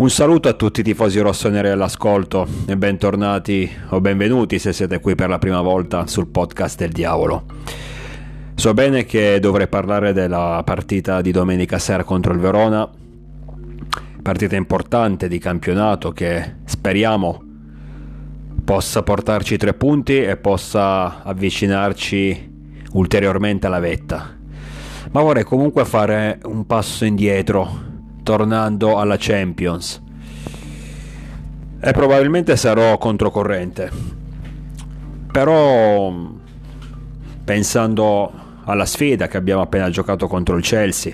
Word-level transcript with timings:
Un 0.00 0.08
saluto 0.08 0.48
a 0.48 0.54
tutti 0.54 0.80
i 0.80 0.82
tifosi 0.82 1.20
rossoneri 1.20 1.68
all'ascolto 1.68 2.46
e 2.64 2.74
bentornati 2.74 3.70
o 3.90 4.00
benvenuti 4.00 4.58
se 4.58 4.72
siete 4.72 4.98
qui 4.98 5.14
per 5.14 5.28
la 5.28 5.38
prima 5.38 5.60
volta 5.60 6.06
sul 6.06 6.28
podcast 6.28 6.78
del 6.78 6.88
diavolo. 6.88 7.44
So 8.54 8.72
bene 8.72 9.04
che 9.04 9.38
dovrei 9.40 9.68
parlare 9.68 10.14
della 10.14 10.62
partita 10.64 11.20
di 11.20 11.32
domenica 11.32 11.78
sera 11.78 12.02
contro 12.02 12.32
il 12.32 12.38
Verona, 12.38 12.88
partita 14.22 14.56
importante 14.56 15.28
di 15.28 15.38
campionato 15.38 16.12
che 16.12 16.54
speriamo 16.64 17.42
possa 18.64 19.02
portarci 19.02 19.58
tre 19.58 19.74
punti 19.74 20.22
e 20.22 20.38
possa 20.38 21.22
avvicinarci 21.22 22.52
ulteriormente 22.92 23.66
alla 23.66 23.80
vetta. 23.80 24.34
Ma 25.10 25.20
vorrei 25.20 25.44
comunque 25.44 25.84
fare 25.84 26.38
un 26.44 26.64
passo 26.64 27.04
indietro 27.04 27.88
tornando 28.30 28.96
alla 28.96 29.16
Champions. 29.18 30.00
E 31.80 31.90
probabilmente 31.90 32.56
sarò 32.56 32.96
controcorrente. 32.96 33.90
Però 35.32 36.14
pensando 37.42 38.32
alla 38.66 38.86
sfida 38.86 39.26
che 39.26 39.36
abbiamo 39.36 39.62
appena 39.62 39.90
giocato 39.90 40.28
contro 40.28 40.56
il 40.56 40.62
Chelsea, 40.62 41.12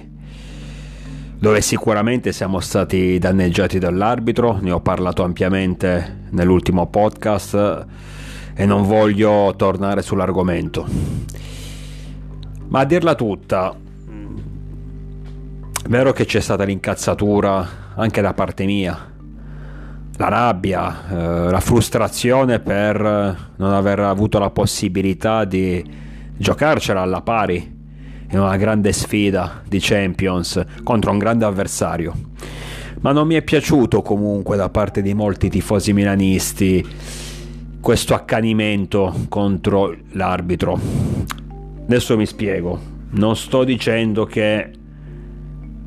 dove 1.38 1.62
sicuramente 1.62 2.32
siamo 2.32 2.60
stati 2.60 3.18
danneggiati 3.18 3.78
dall'arbitro, 3.78 4.58
ne 4.60 4.72
ho 4.72 4.80
parlato 4.80 5.22
ampiamente 5.22 6.24
nell'ultimo 6.32 6.86
podcast 6.86 7.86
e 8.54 8.66
non 8.66 8.82
voglio 8.82 9.54
tornare 9.56 10.02
sull'argomento. 10.02 10.86
Ma 12.68 12.80
a 12.80 12.84
dirla 12.84 13.14
tutta, 13.14 13.74
Vero 15.88 16.12
che 16.12 16.24
c'è 16.24 16.40
stata 16.40 16.64
l'incazzatura 16.64 17.94
anche 17.94 18.20
da 18.20 18.34
parte 18.34 18.64
mia, 18.64 19.12
la 20.16 20.28
rabbia, 20.28 21.08
eh, 21.08 21.50
la 21.50 21.60
frustrazione 21.60 22.58
per 22.58 23.00
eh, 23.00 23.36
non 23.54 23.72
aver 23.72 24.00
avuto 24.00 24.40
la 24.40 24.50
possibilità 24.50 25.44
di 25.44 25.84
giocarcela 26.36 27.02
alla 27.02 27.22
pari 27.22 27.74
in 28.28 28.38
una 28.38 28.56
grande 28.56 28.92
sfida 28.92 29.62
di 29.64 29.78
Champions 29.80 30.60
contro 30.82 31.12
un 31.12 31.18
grande 31.18 31.44
avversario. 31.44 32.14
Ma 33.00 33.12
non 33.12 33.28
mi 33.28 33.36
è 33.36 33.42
piaciuto 33.42 34.02
comunque 34.02 34.56
da 34.56 34.68
parte 34.68 35.02
di 35.02 35.14
molti 35.14 35.48
tifosi 35.48 35.92
milanisti 35.92 36.84
questo 37.80 38.12
accanimento 38.12 39.14
contro 39.28 39.94
l'arbitro. 40.14 40.80
Adesso 41.84 42.16
mi 42.16 42.26
spiego, 42.26 42.76
non 43.10 43.36
sto 43.36 43.62
dicendo 43.62 44.24
che 44.24 44.70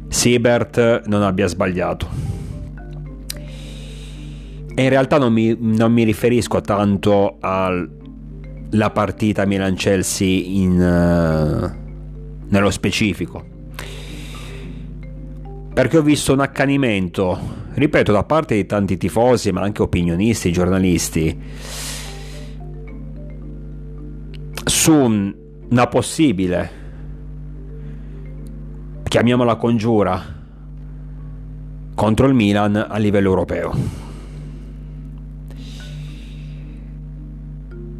Siebert 0.09 1.05
non 1.05 1.21
abbia 1.21 1.47
sbagliato. 1.47 2.07
E 4.75 4.83
in 4.83 4.89
realtà 4.89 5.17
non 5.17 5.31
mi, 5.31 5.55
non 5.59 5.91
mi 5.91 6.03
riferisco 6.03 6.61
tanto 6.61 7.37
alla 7.39 8.89
partita 8.91 9.45
Milan-Chelsea 9.45 10.41
in, 10.45 10.71
uh, 10.79 12.45
nello 12.47 12.69
specifico. 12.71 13.45
Perché 15.73 15.97
ho 15.97 16.01
visto 16.01 16.33
un 16.33 16.39
accanimento, 16.39 17.39
ripeto, 17.73 18.11
da 18.11 18.23
parte 18.23 18.55
di 18.55 18.65
tanti 18.65 18.97
tifosi, 18.97 19.51
ma 19.51 19.61
anche 19.61 19.81
opinionisti, 19.81 20.51
giornalisti, 20.51 21.37
su 24.65 24.93
una 25.69 25.87
possibile 25.87 26.78
chiamiamola 29.09 29.55
congiura 29.55 30.23
contro 31.95 32.27
il 32.27 32.35
Milan 32.35 32.75
a 32.75 32.97
livello 32.97 33.29
europeo. 33.29 33.73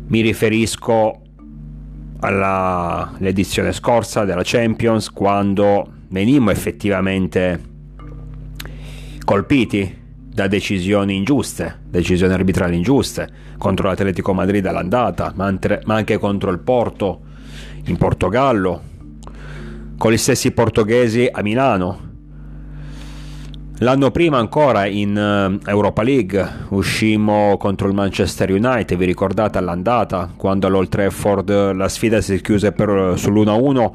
Mi 0.06 0.22
riferisco 0.22 1.22
all'edizione 2.20 3.74
scorsa 3.74 4.24
della 4.24 4.44
Champions 4.44 5.10
quando 5.10 5.94
venimmo 6.10 6.52
effettivamente 6.52 7.60
colpiti 9.26 9.98
da 10.32 10.46
decisioni 10.46 11.16
ingiuste, 11.16 11.80
decisioni 11.90 12.34
arbitrali 12.34 12.76
ingiuste 12.76 13.28
contro 13.58 13.88
l'Atletico 13.88 14.32
Madrid 14.34 14.64
all'andata, 14.68 15.34
ma 15.36 15.52
anche 15.96 16.20
contro 16.20 16.52
il 16.52 16.60
Porto 16.60 17.22
in 17.86 17.98
Portogallo 17.98 18.89
con 20.00 20.14
gli 20.14 20.18
stessi 20.18 20.52
portoghesi 20.52 21.28
a 21.30 21.42
Milano. 21.42 22.08
L'anno 23.80 24.12
prima 24.12 24.38
ancora 24.38 24.86
in 24.86 25.16
eh, 25.16 25.70
Europa 25.70 26.04
League 26.04 26.48
uscimmo 26.70 27.58
contro 27.58 27.90
il 27.90 27.94
Manchester 27.94 28.50
United, 28.50 28.98
vi 28.98 29.06
ricordate 29.06 29.58
all'andata 29.58 30.32
quando 30.38 30.68
all'Old 30.68 30.88
Trafford 30.88 31.74
la 31.74 31.90
sfida 31.90 32.22
si 32.22 32.40
chiuse 32.40 32.72
per, 32.72 32.90
eh, 32.90 33.18
sull'1-1 33.18 33.92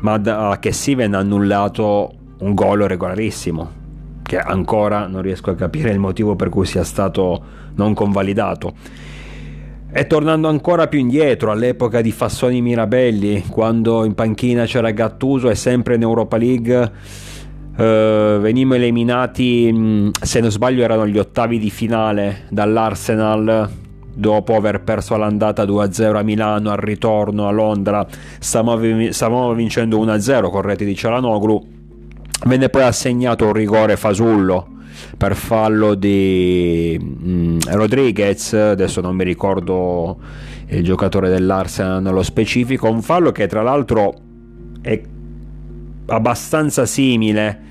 ma 0.00 0.18
da, 0.18 0.58
che 0.60 0.72
Steven 0.72 1.14
ha 1.14 1.20
annullato 1.20 2.12
un 2.40 2.52
gol 2.52 2.80
regolarissimo 2.80 3.84
che 4.22 4.38
ancora 4.38 5.06
non 5.06 5.22
riesco 5.22 5.50
a 5.50 5.54
capire 5.54 5.90
il 5.90 5.98
motivo 5.98 6.36
per 6.36 6.50
cui 6.50 6.66
sia 6.66 6.84
stato 6.84 7.42
non 7.76 7.94
convalidato. 7.94 8.74
E 9.98 10.06
tornando 10.06 10.48
ancora 10.48 10.88
più 10.88 10.98
indietro, 10.98 11.50
all'epoca 11.50 12.02
di 12.02 12.12
Fassoni 12.12 12.60
Mirabelli, 12.60 13.46
quando 13.48 14.04
in 14.04 14.12
panchina 14.12 14.66
c'era 14.66 14.90
Gattuso 14.90 15.48
e 15.48 15.54
sempre 15.54 15.94
in 15.94 16.02
Europa 16.02 16.36
League 16.36 16.92
eh, 17.78 18.36
venimmo 18.38 18.74
eliminati, 18.74 19.70
mm, 19.72 20.08
se 20.20 20.40
non 20.40 20.50
sbaglio 20.50 20.82
erano 20.82 21.06
gli 21.06 21.16
ottavi 21.16 21.58
di 21.58 21.70
finale 21.70 22.42
dall'Arsenal 22.50 23.70
dopo 24.12 24.54
aver 24.54 24.82
perso 24.82 25.16
l'andata 25.16 25.64
2-0 25.64 26.16
a 26.16 26.22
Milano, 26.22 26.70
al 26.70 26.76
ritorno 26.76 27.48
a 27.48 27.50
Londra 27.50 28.06
stavamo, 28.38 29.10
stavamo 29.10 29.54
vincendo 29.54 29.98
1-0 29.98 30.50
con 30.50 30.60
reti 30.60 30.84
di 30.84 30.94
Cialanoglu 30.94 31.66
venne 32.44 32.68
poi 32.68 32.82
assegnato 32.82 33.46
un 33.46 33.52
rigore 33.54 33.96
fasullo 33.96 34.74
per 35.16 35.34
fallo 35.34 35.94
di 35.94 36.98
mh, 36.98 37.58
Rodriguez, 37.70 38.52
adesso 38.52 39.00
non 39.00 39.14
mi 39.16 39.24
ricordo 39.24 40.18
il 40.68 40.82
giocatore 40.82 41.28
dell'Arsenal 41.28 42.02
nello 42.02 42.22
specifico, 42.22 42.90
un 42.90 43.02
fallo 43.02 43.32
che 43.32 43.46
tra 43.46 43.62
l'altro 43.62 44.14
è 44.80 45.00
abbastanza 46.06 46.86
simile. 46.86 47.64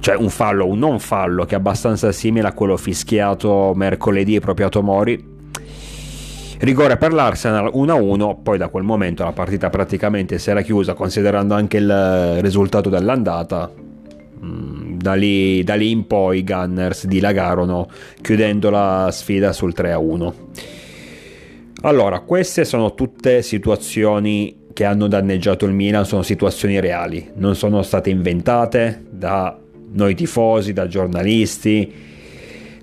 Cioè 0.00 0.16
un 0.16 0.30
fallo, 0.30 0.66
un 0.66 0.78
non 0.78 0.98
fallo 0.98 1.44
che 1.44 1.54
è 1.54 1.58
abbastanza 1.58 2.10
simile 2.10 2.48
a 2.48 2.52
quello 2.52 2.76
fischiato 2.78 3.72
mercoledì 3.74 4.40
proprio 4.40 4.66
a 4.66 4.68
Tomori. 4.70 5.28
Rigore 6.60 6.96
per 6.96 7.12
l'Arsenal 7.12 7.70
1-1, 7.74 8.42
poi 8.42 8.58
da 8.58 8.68
quel 8.68 8.82
momento 8.82 9.24
la 9.24 9.32
partita 9.32 9.70
praticamente 9.70 10.38
si 10.38 10.50
era 10.50 10.62
chiusa 10.62 10.94
considerando 10.94 11.54
anche 11.54 11.78
il 11.78 12.38
risultato 12.40 12.88
dell'andata. 12.88 13.70
Mm, 14.42 14.96
da 14.96 15.14
lì, 15.14 15.62
da 15.64 15.74
lì 15.74 15.90
in 15.90 16.06
poi 16.06 16.38
i 16.38 16.44
Gunners 16.44 17.06
dilagarono 17.06 17.88
chiudendo 18.22 18.70
la 18.70 19.08
sfida 19.12 19.52
sul 19.52 19.74
3 19.74 19.92
a 19.92 19.98
1. 19.98 20.34
Allora, 21.82 22.20
queste 22.20 22.64
sono 22.64 22.94
tutte 22.94 23.42
situazioni 23.42 24.68
che 24.72 24.84
hanno 24.84 25.08
danneggiato 25.08 25.66
il 25.66 25.72
Milan, 25.72 26.04
sono 26.04 26.22
situazioni 26.22 26.80
reali, 26.80 27.30
non 27.34 27.54
sono 27.54 27.82
state 27.82 28.10
inventate 28.10 29.04
da 29.10 29.58
noi 29.92 30.14
tifosi, 30.14 30.72
da 30.72 30.86
giornalisti. 30.86 31.92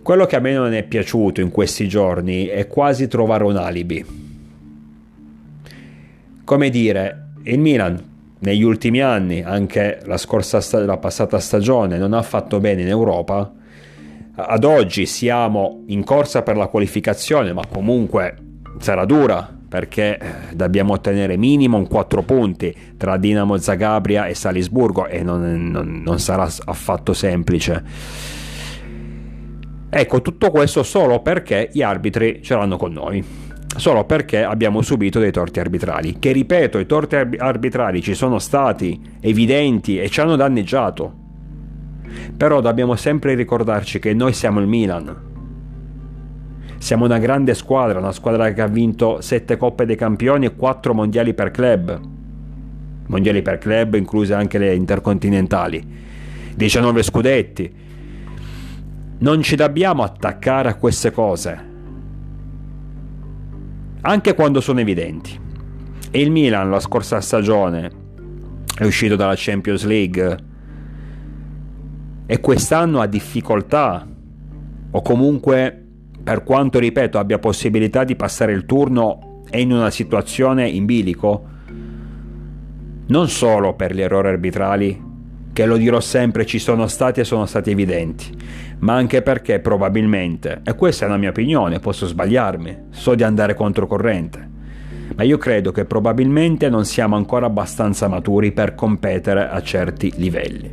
Quello 0.01 0.25
che 0.25 0.35
a 0.35 0.39
me 0.39 0.53
non 0.53 0.73
è 0.73 0.83
piaciuto 0.83 1.41
in 1.41 1.49
questi 1.49 1.87
giorni 1.87 2.45
è 2.45 2.67
quasi 2.67 3.07
trovare 3.07 3.43
un 3.43 3.55
alibi. 3.55 4.05
Come 6.43 6.69
dire, 6.69 7.29
il 7.43 7.59
Milan 7.59 8.16
negli 8.39 8.63
ultimi 8.63 9.01
anni, 9.01 9.41
anche 9.41 9.99
la, 10.05 10.17
scorsa, 10.17 10.59
la 10.85 10.97
passata 10.97 11.39
stagione, 11.39 11.97
non 11.97 12.13
ha 12.13 12.21
fatto 12.21 12.59
bene 12.59 12.81
in 12.81 12.87
Europa. 12.87 13.51
Ad 14.35 14.63
oggi 14.63 15.05
siamo 15.05 15.83
in 15.87 16.03
corsa 16.03 16.43
per 16.43 16.57
la 16.57 16.67
qualificazione, 16.67 17.53
ma 17.53 17.63
comunque 17.67 18.35
sarà 18.79 19.05
dura 19.05 19.55
perché 19.67 20.17
eh, 20.17 20.55
dobbiamo 20.55 20.93
ottenere 20.93 21.35
minimo 21.35 21.81
4 21.83 22.23
punti 22.23 22.75
tra 22.95 23.17
Dinamo 23.17 23.57
Zagabria 23.57 24.27
e 24.27 24.33
Salisburgo 24.33 25.07
e 25.07 25.23
non, 25.23 25.69
non, 25.69 26.01
non 26.03 26.19
sarà 26.19 26.47
affatto 26.65 27.13
semplice. 27.13 27.83
Ecco, 29.89 30.21
tutto 30.21 30.51
questo 30.51 30.83
solo 30.83 31.21
perché 31.21 31.69
gli 31.71 31.81
arbitri 31.81 32.41
ce 32.43 32.55
l'hanno 32.55 32.77
con 32.77 32.93
noi 32.93 33.46
solo 33.75 34.05
perché 34.05 34.43
abbiamo 34.43 34.81
subito 34.81 35.19
dei 35.19 35.31
torti 35.31 35.59
arbitrali. 35.59 36.17
Che 36.19 36.31
ripeto, 36.31 36.79
i 36.79 36.85
torti 36.85 37.15
arbitrali 37.15 38.01
ci 38.01 38.13
sono 38.13 38.39
stati 38.39 38.99
evidenti 39.19 39.99
e 39.99 40.09
ci 40.09 40.19
hanno 40.21 40.35
danneggiato. 40.35 41.25
Però 42.35 42.61
dobbiamo 42.61 42.95
sempre 42.95 43.35
ricordarci 43.35 43.99
che 43.99 44.13
noi 44.13 44.33
siamo 44.33 44.59
il 44.59 44.67
Milan. 44.67 45.25
Siamo 46.77 47.05
una 47.05 47.17
grande 47.17 47.53
squadra, 47.53 47.99
una 47.99 48.11
squadra 48.11 48.53
che 48.53 48.61
ha 48.61 48.67
vinto 48.67 49.19
7 49.19 49.57
Coppe 49.57 49.85
dei 49.85 49.95
Campioni 49.95 50.45
e 50.45 50.55
4 50.55 50.93
mondiali 50.93 51.33
per 51.33 51.51
club. 51.51 51.99
Mondiali 53.07 53.41
per 53.41 53.57
club 53.57 53.95
incluse 53.95 54.33
anche 54.33 54.57
le 54.57 54.75
intercontinentali. 54.75 56.05
19 56.55 57.03
scudetti. 57.03 57.73
Non 59.19 59.41
ci 59.41 59.55
dobbiamo 59.55 60.03
attaccare 60.03 60.69
a 60.69 60.75
queste 60.75 61.11
cose 61.11 61.66
anche 64.01 64.33
quando 64.33 64.61
sono 64.61 64.79
evidenti. 64.79 65.39
E 66.09 66.21
il 66.21 66.31
Milan 66.31 66.69
la 66.69 66.79
scorsa 66.79 67.19
stagione 67.21 67.91
è 68.77 68.85
uscito 68.85 69.15
dalla 69.15 69.33
Champions 69.35 69.85
League 69.85 70.37
e 72.25 72.39
quest'anno 72.39 72.99
ha 72.99 73.07
difficoltà 73.07 74.07
o 74.91 75.01
comunque 75.01 75.85
per 76.23 76.43
quanto 76.43 76.79
ripeto 76.79 77.17
abbia 77.17 77.39
possibilità 77.39 78.03
di 78.03 78.15
passare 78.15 78.51
il 78.51 78.65
turno 78.65 79.41
è 79.49 79.57
in 79.57 79.71
una 79.71 79.89
situazione 79.89 80.67
in 80.67 80.85
bilico 80.85 81.47
non 83.07 83.29
solo 83.29 83.75
per 83.75 83.95
gli 83.95 84.01
errori 84.01 84.27
arbitrali 84.27 85.06
che 85.57 85.65
lo 85.65 85.77
dirò 85.77 85.99
sempre 85.99 86.45
ci 86.45 86.59
sono 86.59 86.85
stati 86.85 87.19
e 87.19 87.23
sono 87.23 87.47
stati 87.47 87.71
evidenti, 87.71 88.29
ma 88.81 88.93
anche 88.93 89.23
perché 89.23 89.59
probabilmente, 89.59 90.61
e 90.63 90.75
questa 90.75 91.07
è 91.07 91.09
la 91.09 91.17
mia 91.17 91.29
opinione, 91.29 91.79
posso 91.79 92.05
sbagliarmi, 92.05 92.77
so 92.91 93.15
di 93.15 93.23
andare 93.23 93.55
controcorrente, 93.55 94.49
ma 95.15 95.23
io 95.23 95.39
credo 95.39 95.71
che 95.71 95.85
probabilmente 95.85 96.69
non 96.69 96.85
siamo 96.85 97.15
ancora 97.15 97.47
abbastanza 97.47 98.07
maturi 98.07 98.51
per 98.51 98.75
competere 98.75 99.49
a 99.49 99.59
certi 99.63 100.13
livelli. 100.17 100.69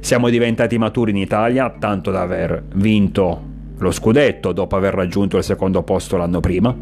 Siamo 0.00 0.30
diventati 0.30 0.78
maturi 0.78 1.10
in 1.10 1.18
Italia 1.18 1.76
tanto 1.78 2.10
da 2.10 2.22
aver 2.22 2.64
vinto 2.76 3.42
lo 3.76 3.90
scudetto 3.90 4.52
dopo 4.52 4.76
aver 4.76 4.94
raggiunto 4.94 5.36
il 5.36 5.44
secondo 5.44 5.82
posto 5.82 6.16
l'anno 6.16 6.40
prima. 6.40 6.74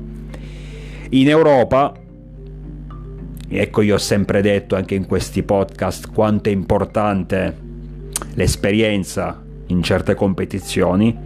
In 1.10 1.28
Europa 1.28 1.94
Ecco, 3.56 3.82
io 3.82 3.94
ho 3.94 3.98
sempre 3.98 4.42
detto 4.42 4.74
anche 4.74 4.96
in 4.96 5.06
questi 5.06 5.44
podcast 5.44 6.10
quanto 6.12 6.48
è 6.48 6.52
importante 6.52 7.56
l'esperienza 8.34 9.40
in 9.66 9.80
certe 9.80 10.14
competizioni. 10.14 11.16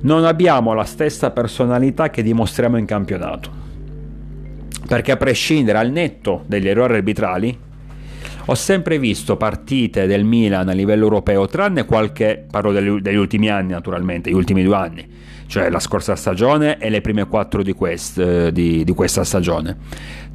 Non 0.00 0.24
abbiamo 0.24 0.74
la 0.74 0.84
stessa 0.84 1.32
personalità 1.32 2.08
che 2.10 2.22
dimostriamo 2.22 2.76
in 2.76 2.86
campionato. 2.86 3.50
Perché 4.86 5.10
a 5.10 5.16
prescindere 5.16 5.78
al 5.78 5.90
netto 5.90 6.44
degli 6.46 6.68
errori 6.68 6.94
arbitrali, 6.94 7.58
ho 8.50 8.54
sempre 8.54 8.98
visto 8.98 9.36
partite 9.36 10.06
del 10.06 10.24
Milan 10.24 10.68
a 10.68 10.72
livello 10.72 11.04
europeo, 11.04 11.46
tranne 11.46 11.84
qualche, 11.84 12.46
parlo 12.50 12.72
degli, 12.72 13.00
degli 13.00 13.16
ultimi 13.16 13.50
anni 13.50 13.72
naturalmente, 13.72 14.30
gli 14.30 14.34
ultimi 14.34 14.62
due 14.62 14.76
anni, 14.76 15.06
cioè 15.46 15.68
la 15.68 15.80
scorsa 15.80 16.16
stagione 16.16 16.78
e 16.78 16.88
le 16.88 17.02
prime 17.02 17.26
quattro 17.26 17.62
di, 17.62 17.72
quest, 17.72 18.18
eh, 18.18 18.50
di, 18.50 18.84
di 18.84 18.92
questa 18.94 19.22
stagione 19.22 19.76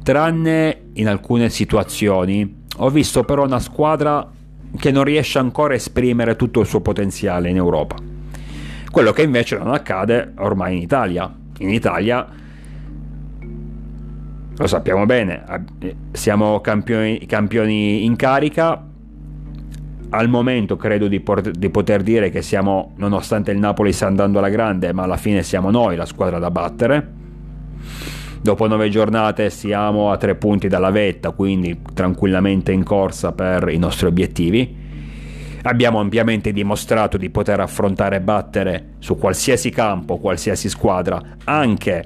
tranne 0.04 0.90
in 0.92 1.08
alcune 1.08 1.48
situazioni. 1.48 2.62
Ho 2.76 2.90
visto 2.90 3.24
però 3.24 3.44
una 3.44 3.58
squadra 3.58 4.30
che 4.78 4.90
non 4.92 5.02
riesce 5.02 5.38
ancora 5.38 5.72
a 5.72 5.76
esprimere 5.76 6.36
tutto 6.36 6.60
il 6.60 6.66
suo 6.66 6.80
potenziale 6.80 7.48
in 7.48 7.56
Europa. 7.56 7.96
Quello 8.90 9.12
che 9.12 9.22
invece 9.22 9.56
non 9.56 9.72
accade 9.72 10.34
ormai 10.36 10.76
in 10.76 10.82
Italia. 10.82 11.34
In 11.58 11.70
Italia, 11.70 12.26
lo 14.56 14.66
sappiamo 14.66 15.06
bene, 15.06 15.44
siamo 16.12 16.60
campioni, 16.60 17.24
campioni 17.26 18.04
in 18.04 18.16
carica. 18.16 18.88
Al 20.10 20.28
momento 20.28 20.76
credo 20.76 21.08
di, 21.08 21.18
port- 21.20 21.50
di 21.50 21.70
poter 21.70 22.02
dire 22.02 22.30
che 22.30 22.40
siamo, 22.40 22.92
nonostante 22.96 23.50
il 23.50 23.58
Napoli 23.58 23.92
sta 23.92 24.06
andando 24.06 24.38
alla 24.38 24.48
grande, 24.48 24.92
ma 24.92 25.02
alla 25.02 25.16
fine 25.16 25.42
siamo 25.42 25.70
noi 25.70 25.96
la 25.96 26.06
squadra 26.06 26.38
da 26.38 26.50
battere 26.52 27.22
Dopo 28.44 28.66
nove 28.66 28.90
giornate 28.90 29.48
siamo 29.48 30.10
a 30.10 30.18
tre 30.18 30.34
punti 30.34 30.68
dalla 30.68 30.90
vetta, 30.90 31.30
quindi 31.30 31.80
tranquillamente 31.94 32.72
in 32.72 32.84
corsa 32.84 33.32
per 33.32 33.70
i 33.70 33.78
nostri 33.78 34.06
obiettivi. 34.06 34.82
Abbiamo 35.62 35.98
ampiamente 35.98 36.52
dimostrato 36.52 37.16
di 37.16 37.30
poter 37.30 37.60
affrontare 37.60 38.16
e 38.16 38.20
battere 38.20 38.96
su 38.98 39.16
qualsiasi 39.16 39.70
campo, 39.70 40.18
qualsiasi 40.18 40.68
squadra, 40.68 41.18
anche 41.44 42.04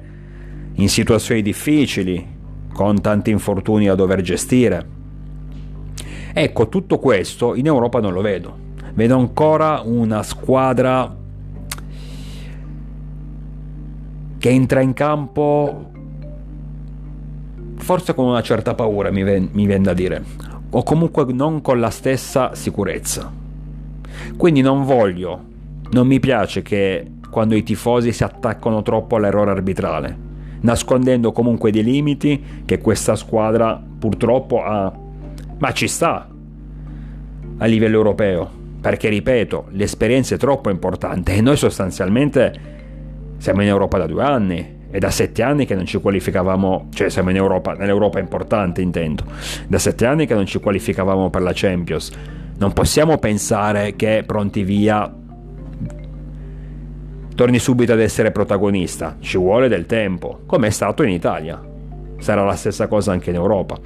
in 0.75 0.87
situazioni 0.87 1.41
difficili, 1.41 2.25
con 2.73 3.01
tanti 3.01 3.31
infortuni 3.31 3.85
da 3.85 3.95
dover 3.95 4.21
gestire. 4.21 4.97
Ecco, 6.33 6.69
tutto 6.69 6.99
questo 6.99 7.55
in 7.55 7.65
Europa 7.65 7.99
non 7.99 8.13
lo 8.13 8.21
vedo. 8.21 8.67
Vedo 8.93 9.17
ancora 9.17 9.81
una 9.83 10.23
squadra 10.23 11.15
che 14.37 14.49
entra 14.49 14.79
in 14.79 14.93
campo 14.93 15.89
forse 17.89 18.13
con 18.13 18.25
una 18.25 18.41
certa 18.41 18.75
paura 18.75 19.09
mi, 19.09 19.23
ven- 19.23 19.49
mi 19.53 19.65
viene 19.65 19.83
da 19.83 19.93
dire, 19.93 20.23
o 20.69 20.83
comunque 20.83 21.25
non 21.33 21.61
con 21.61 21.79
la 21.79 21.89
stessa 21.89 22.53
sicurezza. 22.53 23.31
Quindi 24.37 24.61
non 24.61 24.83
voglio, 24.83 25.43
non 25.91 26.05
mi 26.05 26.19
piace 26.19 26.61
che 26.61 27.13
quando 27.31 27.55
i 27.55 27.63
tifosi 27.63 28.11
si 28.11 28.23
attaccano 28.23 28.81
troppo 28.81 29.15
all'errore 29.15 29.51
arbitrale, 29.51 30.17
nascondendo 30.61 31.31
comunque 31.31 31.71
dei 31.71 31.83
limiti 31.83 32.63
che 32.65 32.79
questa 32.79 33.15
squadra 33.15 33.81
purtroppo 33.99 34.63
ha, 34.63 34.93
ma 35.57 35.71
ci 35.71 35.87
sta 35.87 36.27
a 37.57 37.65
livello 37.65 37.97
europeo, 37.97 38.49
perché 38.81 39.09
ripeto, 39.09 39.67
l'esperienza 39.71 40.35
è 40.35 40.37
troppo 40.37 40.69
importante 40.69 41.33
e 41.33 41.41
noi 41.41 41.57
sostanzialmente 41.57 42.77
siamo 43.37 43.61
in 43.61 43.67
Europa 43.67 43.97
da 43.97 44.05
due 44.05 44.23
anni 44.23 44.77
è 44.91 44.97
da 44.97 45.11
sette 45.11 45.43
anni 45.43 45.65
che 45.65 45.75
non 45.75 45.85
ci 45.85 45.99
qualificavamo, 45.99 46.87
cioè 46.93 47.09
siamo 47.09 47.29
in 47.29 47.35
Europa, 47.35 47.73
nell'Europa 47.73 48.19
importante 48.19 48.81
intendo, 48.81 49.23
da 49.67 49.77
sette 49.77 50.05
anni 50.05 50.25
che 50.25 50.33
non 50.33 50.47
ci 50.47 50.59
qualificavamo 50.59 51.29
per 51.29 51.41
la 51.41 51.51
Champions. 51.53 52.11
Non 52.57 52.73
possiamo 52.73 53.17
pensare 53.17 53.95
che 53.95 54.23
pronti 54.25 54.63
via 54.63 55.13
torni 57.39 57.57
subito 57.57 57.93
ad 57.93 58.01
essere 58.01 58.31
protagonista, 58.31 59.15
ci 59.21 59.37
vuole 59.37 59.69
del 59.69 59.85
tempo, 59.85 60.41
come 60.45 60.67
è 60.67 60.69
stato 60.71 61.03
in 61.03 61.09
Italia. 61.11 61.57
Sarà 62.17 62.43
la 62.43 62.55
stessa 62.55 62.87
cosa 62.87 63.13
anche 63.13 63.29
in 63.29 63.37
Europa. 63.37 63.77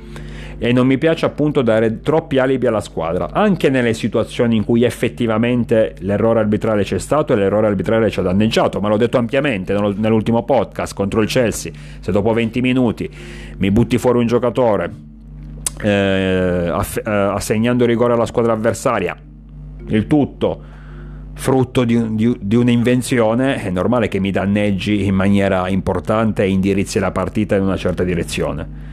E 0.58 0.74
non 0.74 0.88
mi 0.88 0.98
piace 0.98 1.28
appunto 1.28 1.62
dare 1.62 2.00
troppi 2.00 2.40
alibi 2.40 2.66
alla 2.66 2.82
squadra, 2.82 3.30
anche 3.32 3.70
nelle 3.70 3.94
situazioni 3.94 4.56
in 4.56 4.66
cui 4.66 4.84
effettivamente 4.84 5.94
l'errore 6.00 6.40
arbitrale 6.40 6.82
c'è 6.82 6.98
stato 6.98 7.34
e 7.34 7.36
l'errore 7.36 7.68
arbitrale 7.68 8.10
ci 8.10 8.22
ha 8.22 8.24
danneggiato, 8.24 8.80
ma 8.80 8.90
l'ho 8.90 8.98
detto 8.98 9.20
ampiamente 9.20 9.72
nell'ultimo 9.72 10.42
podcast 10.42 10.96
contro 10.96 11.22
il 11.22 11.28
Chelsea, 11.28 11.72
se 12.00 12.12
dopo 12.12 12.34
20 12.34 12.60
minuti 12.60 13.08
mi 13.58 13.70
butti 13.70 14.00
fuori 14.00 14.18
un 14.18 14.26
giocatore 14.26 14.92
eh, 15.80 16.70
aff- 16.72 17.06
eh, 17.06 17.12
assegnando 17.12 17.86
rigore 17.86 18.14
alla 18.14 18.26
squadra 18.26 18.54
avversaria, 18.54 19.16
il 19.90 20.08
tutto 20.08 20.72
frutto 21.34 21.84
di, 21.84 22.16
di, 22.16 22.38
di, 22.40 22.56
un'invenzione, 22.56 23.56
è 23.56 23.70
normale 23.70 24.08
che 24.08 24.20
mi 24.20 24.32
danneggi 24.32 25.06
in 25.06 25.16
maniera 25.16 25.68
importante 25.68 26.44
e 26.44 26.50
indirizzi 26.50 27.00
la 27.00 27.12
partita 27.12 27.56
in 27.56 27.64
una 27.64 27.78
certa 27.78 28.04
direzione. 28.04 28.92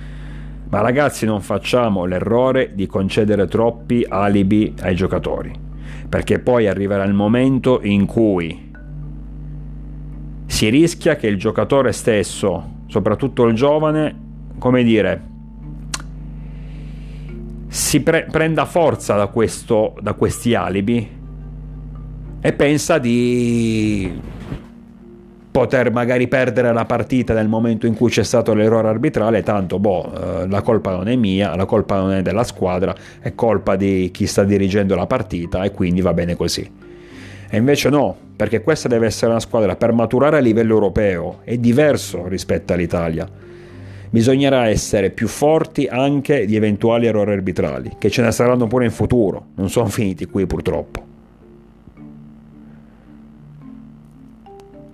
Ma 0.68 0.80
ragazzi 0.80 1.26
non 1.26 1.40
facciamo 1.40 2.04
l'errore 2.04 2.74
di 2.74 2.86
concedere 2.86 3.46
troppi 3.46 4.06
alibi 4.08 4.74
ai 4.80 4.94
giocatori, 4.94 5.52
perché 6.08 6.38
poi 6.38 6.68
arriverà 6.68 7.04
il 7.04 7.12
momento 7.12 7.80
in 7.82 8.06
cui 8.06 8.68
si 10.46 10.68
rischia 10.68 11.16
che 11.16 11.26
il 11.26 11.38
giocatore 11.38 11.92
stesso, 11.92 12.78
soprattutto 12.86 13.46
il 13.46 13.54
giovane, 13.54 14.28
come 14.58 14.82
dire, 14.82 15.28
si 17.68 18.02
pre- 18.02 18.26
prenda 18.30 18.64
forza 18.64 19.14
da, 19.16 19.26
questo, 19.28 19.94
da 20.00 20.14
questi 20.14 20.54
alibi 20.54 21.18
e 22.40 22.52
pensa 22.52 22.98
di 22.98 24.18
poter 25.50 25.90
magari 25.90 26.28
perdere 26.28 26.72
la 26.72 26.84
partita 26.84 27.34
nel 27.34 27.48
momento 27.48 27.86
in 27.86 27.94
cui 27.94 28.08
c'è 28.08 28.22
stato 28.22 28.54
l'errore 28.54 28.88
arbitrale, 28.88 29.42
tanto 29.42 29.78
boh, 29.78 30.42
eh, 30.42 30.48
la 30.48 30.62
colpa 30.62 30.92
non 30.92 31.08
è 31.08 31.16
mia, 31.16 31.54
la 31.56 31.66
colpa 31.66 31.96
non 31.96 32.12
è 32.12 32.22
della 32.22 32.44
squadra, 32.44 32.94
è 33.20 33.34
colpa 33.34 33.76
di 33.76 34.10
chi 34.12 34.26
sta 34.26 34.44
dirigendo 34.44 34.94
la 34.94 35.06
partita 35.06 35.64
e 35.64 35.72
quindi 35.72 36.00
va 36.00 36.14
bene 36.14 36.36
così. 36.36 36.70
E 37.52 37.56
invece 37.56 37.88
no, 37.88 38.16
perché 38.36 38.62
questa 38.62 38.88
deve 38.88 39.06
essere 39.06 39.32
una 39.32 39.40
squadra 39.40 39.74
per 39.74 39.92
maturare 39.92 40.38
a 40.38 40.40
livello 40.40 40.74
europeo, 40.74 41.40
è 41.42 41.56
diverso 41.58 42.28
rispetto 42.28 42.72
all'Italia. 42.72 43.28
Bisognerà 44.08 44.68
essere 44.68 45.10
più 45.10 45.26
forti 45.26 45.86
anche 45.86 46.46
di 46.46 46.56
eventuali 46.56 47.06
errori 47.06 47.32
arbitrali, 47.32 47.96
che 47.98 48.08
ce 48.08 48.22
ne 48.22 48.30
saranno 48.30 48.66
pure 48.66 48.84
in 48.84 48.92
futuro, 48.92 49.48
non 49.56 49.68
sono 49.68 49.88
finiti 49.90 50.26
qui 50.26 50.46
purtroppo. 50.46 51.09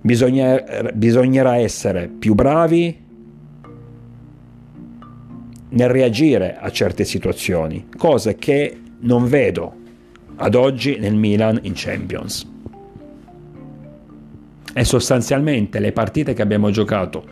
Bisogna, 0.07 0.63
bisognerà 0.93 1.57
essere 1.57 2.07
più 2.07 2.33
bravi 2.33 2.97
nel 5.67 5.89
reagire 5.89 6.57
a 6.57 6.71
certe 6.71 7.03
situazioni, 7.03 7.87
cose 7.97 8.37
che 8.37 8.79
non 8.99 9.27
vedo 9.27 9.75
ad 10.37 10.55
oggi 10.55 10.97
nel 10.97 11.13
Milan 11.13 11.59
in 11.63 11.73
Champions. 11.75 12.49
E 14.73 14.83
sostanzialmente 14.85 15.79
le 15.79 15.91
partite 15.91 16.33
che 16.33 16.41
abbiamo 16.41 16.69
giocato 16.69 17.25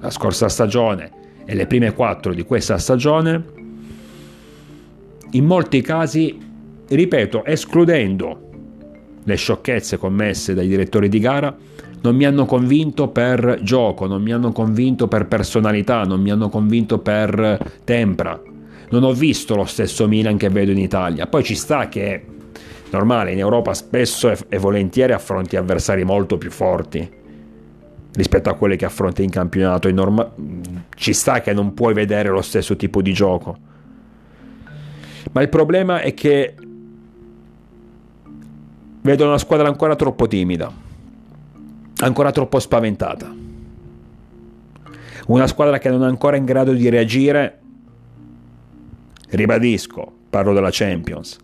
la 0.00 0.08
scorsa 0.08 0.48
stagione 0.48 1.10
e 1.44 1.54
le 1.54 1.66
prime 1.66 1.92
quattro 1.92 2.32
di 2.32 2.44
questa 2.44 2.78
stagione, 2.78 3.44
in 5.32 5.44
molti 5.44 5.82
casi, 5.82 6.38
ripeto, 6.88 7.44
escludendo 7.44 8.52
le 9.24 9.34
sciocchezze 9.36 9.96
commesse 9.96 10.54
dai 10.54 10.68
direttori 10.68 11.08
di 11.08 11.18
gara 11.18 11.56
non 12.04 12.14
mi 12.16 12.26
hanno 12.26 12.44
convinto 12.44 13.08
per 13.08 13.60
gioco, 13.62 14.06
non 14.06 14.22
mi 14.22 14.30
hanno 14.30 14.52
convinto 14.52 15.08
per 15.08 15.26
personalità, 15.26 16.04
non 16.04 16.20
mi 16.20 16.30
hanno 16.30 16.50
convinto 16.50 16.98
per 16.98 17.58
tempra. 17.82 18.38
Non 18.90 19.02
ho 19.04 19.12
visto 19.14 19.56
lo 19.56 19.64
stesso 19.64 20.06
Milan 20.06 20.36
che 20.36 20.50
vedo 20.50 20.70
in 20.70 20.78
Italia. 20.78 21.26
Poi 21.26 21.42
ci 21.42 21.54
sta 21.54 21.88
che 21.88 22.22
normale, 22.90 23.32
in 23.32 23.38
Europa 23.38 23.72
spesso 23.72 24.34
e 24.48 24.58
volentieri 24.58 25.14
affronti 25.14 25.56
avversari 25.56 26.04
molto 26.04 26.36
più 26.36 26.50
forti 26.50 27.10
rispetto 28.12 28.50
a 28.50 28.54
quelli 28.54 28.76
che 28.76 28.84
affronti 28.84 29.24
in 29.24 29.30
campionato. 29.30 29.90
Norma- 29.90 30.30
ci 30.94 31.14
sta 31.14 31.40
che 31.40 31.54
non 31.54 31.72
puoi 31.72 31.94
vedere 31.94 32.28
lo 32.28 32.42
stesso 32.42 32.76
tipo 32.76 33.00
di 33.00 33.14
gioco. 33.14 33.56
Ma 35.32 35.40
il 35.40 35.48
problema 35.48 36.02
è 36.02 36.12
che 36.12 36.54
vedo 39.04 39.26
una 39.26 39.38
squadra 39.38 39.68
ancora 39.68 39.96
troppo 39.96 40.26
timida 40.26 40.84
ancora 42.04 42.32
troppo 42.32 42.58
spaventata. 42.58 43.32
Una 45.26 45.46
squadra 45.46 45.78
che 45.78 45.88
non 45.88 46.02
è 46.02 46.06
ancora 46.06 46.36
in 46.36 46.44
grado 46.44 46.72
di 46.72 46.88
reagire, 46.88 47.58
ribadisco, 49.30 50.12
parlo 50.28 50.52
della 50.52 50.68
Champions, 50.70 51.38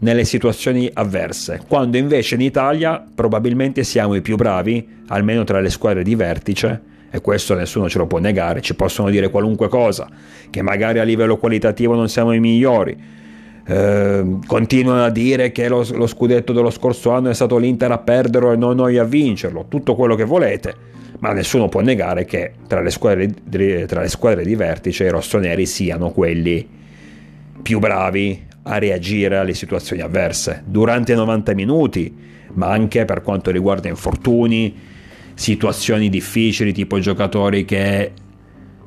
nelle 0.00 0.24
situazioni 0.24 0.90
avverse, 0.92 1.62
quando 1.66 1.96
invece 1.96 2.34
in 2.34 2.42
Italia 2.42 3.02
probabilmente 3.14 3.82
siamo 3.82 4.14
i 4.14 4.20
più 4.20 4.36
bravi, 4.36 5.02
almeno 5.08 5.44
tra 5.44 5.60
le 5.60 5.70
squadre 5.70 6.02
di 6.02 6.14
vertice, 6.14 6.92
e 7.10 7.20
questo 7.20 7.54
nessuno 7.54 7.88
ce 7.88 7.98
lo 7.98 8.06
può 8.06 8.18
negare, 8.18 8.60
ci 8.60 8.74
possono 8.74 9.08
dire 9.08 9.30
qualunque 9.30 9.68
cosa, 9.68 10.08
che 10.50 10.60
magari 10.60 10.98
a 10.98 11.04
livello 11.04 11.38
qualitativo 11.38 11.94
non 11.94 12.08
siamo 12.08 12.32
i 12.32 12.40
migliori, 12.40 13.22
eh, 13.66 14.38
continuano 14.46 15.04
a 15.04 15.10
dire 15.10 15.50
che 15.52 15.68
lo, 15.68 15.86
lo, 15.92 16.06
scudetto 16.06 16.52
dello 16.52 16.70
scorso 16.70 17.10
anno 17.10 17.30
è 17.30 17.34
stato 17.34 17.56
l'Inter 17.56 17.92
a 17.92 17.98
perderlo 17.98 18.52
e 18.52 18.56
non 18.56 18.76
noi 18.76 18.98
a 18.98 19.04
vincerlo, 19.04 19.66
tutto 19.68 19.94
quello 19.94 20.14
che 20.14 20.24
volete, 20.24 20.74
ma 21.20 21.32
nessuno 21.32 21.68
può 21.68 21.80
negare 21.80 22.24
che 22.24 22.52
tra 22.66 22.80
le 22.80 22.90
squadre, 22.90 23.32
tra 23.86 24.02
le 24.02 24.08
squadre 24.08 24.44
di 24.44 24.54
vertice 24.54 25.04
i 25.04 25.10
rossoneri 25.10 25.64
siano 25.64 26.10
quelli 26.10 26.66
più 27.62 27.78
bravi 27.78 28.42
a 28.64 28.78
reagire 28.78 29.38
alle 29.38 29.54
situazioni 29.54 30.02
avverse. 30.02 30.62
Durante 30.66 31.12
i 31.12 31.16
90 31.16 31.54
minuti, 31.54 32.14
ma 32.54 32.68
anche 32.68 33.04
per 33.04 33.22
quanto 33.22 33.50
riguarda 33.50 33.88
infortuni, 33.88 34.74
situazioni 35.34 36.08
difficili 36.08 36.72
tipo 36.72 36.98
giocatori 36.98 37.64
che 37.64 38.12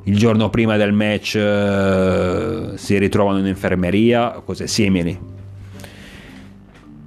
il 0.08 0.18
giorno 0.18 0.50
prima 0.50 0.78
del 0.78 0.94
match 0.94 1.36
eh, 1.36 2.72
si 2.76 2.98
ritrovano 2.98 3.40
in 3.40 3.46
infermeria, 3.46 4.42
cose 4.44 4.66
simili. 4.66 5.36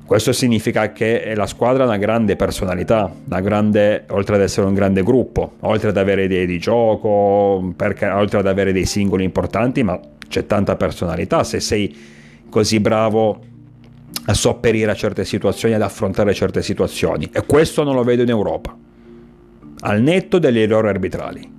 Questo 0.05 0.33
significa 0.33 0.93
che 0.93 1.33
la 1.35 1.47
squadra 1.47 1.85
ha 1.85 1.87
una 1.87 1.97
grande 1.97 2.37
personalità, 2.37 3.11
una 3.27 3.41
grande, 3.41 4.05
oltre 4.11 4.35
ad 4.35 4.43
essere 4.43 4.67
un 4.67 4.75
grande 4.75 5.03
gruppo, 5.03 5.53
oltre 5.61 5.91
ad 5.91 5.97
avere 5.97 6.25
idee 6.25 6.45
di 6.45 6.59
gioco, 6.59 7.73
perché, 7.75 8.07
oltre 8.07 8.41
ad 8.41 8.47
avere 8.47 8.73
dei 8.73 8.87
singoli 8.87 9.25
importanti, 9.25 9.83
ma 9.83 9.99
c'è 10.29 10.47
tanta 10.47 10.77
personalità. 10.77 11.43
Se 11.43 11.61
sei 11.61 11.97
così 12.51 12.81
bravo 12.81 13.41
a 14.27 14.35
sopperire 14.35 14.91
a 14.91 14.95
certe 14.95 15.25
situazioni, 15.25 15.75
ad 15.75 15.83
affrontare 15.83 16.35
certe 16.35 16.61
situazioni. 16.61 17.31
E 17.33 17.47
questo 17.47 17.83
non 17.83 17.95
lo 17.95 18.03
vedo 18.03 18.23
in 18.23 18.29
Europa, 18.29 18.77
al 19.83 20.03
netto 20.03 20.39
degli 20.39 20.59
errori 20.59 20.89
arbitrali. 20.89 21.59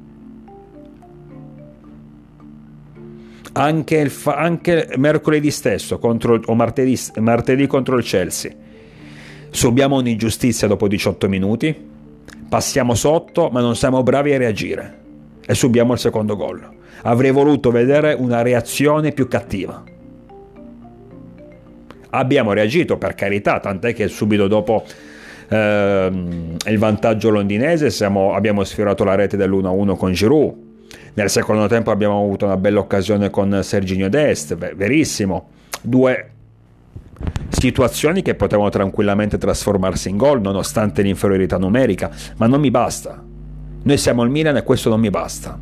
Anche, 3.53 4.09
fa- 4.09 4.35
anche 4.35 4.89
mercoledì 4.97 5.51
stesso 5.51 5.99
contro, 5.99 6.39
o 6.45 6.55
martedì, 6.55 6.97
martedì 7.19 7.67
contro 7.67 7.97
il 7.97 8.03
Chelsea. 8.03 8.51
Subiamo 9.49 9.97
un'ingiustizia 9.97 10.67
dopo 10.67 10.87
18 10.87 11.27
minuti, 11.27 11.75
passiamo 12.47 12.95
sotto 12.95 13.49
ma 13.49 13.59
non 13.59 13.75
siamo 13.75 14.01
bravi 14.03 14.33
a 14.33 14.37
reagire 14.37 14.99
e 15.45 15.53
subiamo 15.53 15.93
il 15.93 15.99
secondo 15.99 16.35
gol. 16.35 16.67
Avrei 17.03 17.31
voluto 17.31 17.71
vedere 17.71 18.13
una 18.13 18.41
reazione 18.41 19.11
più 19.11 19.27
cattiva. 19.27 19.83
Abbiamo 22.13 22.53
reagito 22.53 22.97
per 22.97 23.15
carità, 23.15 23.59
tant'è 23.59 23.93
che 23.93 24.07
subito 24.07 24.47
dopo 24.47 24.83
ehm, 25.49 26.57
il 26.67 26.77
vantaggio 26.77 27.29
londinese 27.29 27.89
siamo, 27.89 28.33
abbiamo 28.33 28.63
sfiorato 28.63 29.03
la 29.03 29.15
rete 29.15 29.37
dell'1-1 29.37 29.95
con 29.95 30.11
Giroud 30.11 30.69
nel 31.13 31.29
secondo 31.29 31.67
tempo 31.67 31.91
abbiamo 31.91 32.21
avuto 32.21 32.45
una 32.45 32.57
bella 32.57 32.79
occasione 32.79 33.29
con 33.29 33.59
Serginio 33.63 34.09
Dest, 34.09 34.55
verissimo. 34.75 35.49
Due 35.81 36.29
situazioni 37.49 38.21
che 38.21 38.35
potevano 38.35 38.69
tranquillamente 38.69 39.37
trasformarsi 39.37 40.09
in 40.09 40.17
gol 40.17 40.39
nonostante 40.39 41.01
l'inferiorità 41.01 41.57
numerica, 41.57 42.09
ma 42.37 42.47
non 42.47 42.61
mi 42.61 42.71
basta. 42.71 43.21
Noi 43.83 43.97
siamo 43.97 44.23
il 44.23 44.29
Milan 44.29 44.55
e 44.55 44.63
questo 44.63 44.89
non 44.89 44.99
mi 44.99 45.09
basta. 45.09 45.59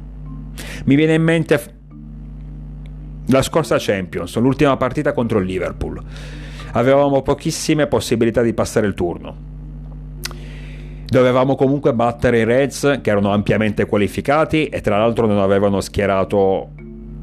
Mi 0.86 0.96
viene 0.96 1.16
in 1.16 1.24
mente 1.24 1.78
la 3.28 3.42
scorsa 3.42 3.78
Champions, 3.80 4.38
l'ultima 4.38 4.78
partita 4.78 5.14
contro 5.14 5.40
il 5.40 5.46
Liverpool. 5.46 6.00
Avevamo 6.74 7.24
pochissime 7.24 7.88
possibilità 7.88 8.44
di 8.44 8.54
passare 8.54 8.86
il 8.86 8.94
turno 8.94 9.49
Dovevamo 11.10 11.56
comunque 11.56 11.92
battere 11.92 12.42
i 12.42 12.44
Reds 12.44 13.00
che 13.02 13.10
erano 13.10 13.32
ampiamente 13.32 13.88
qualificati 13.88 14.68
e 14.68 14.80
tra 14.80 15.00
l'altro 15.00 15.26
non 15.26 15.40
avevano 15.40 15.82
schierato 15.82 16.70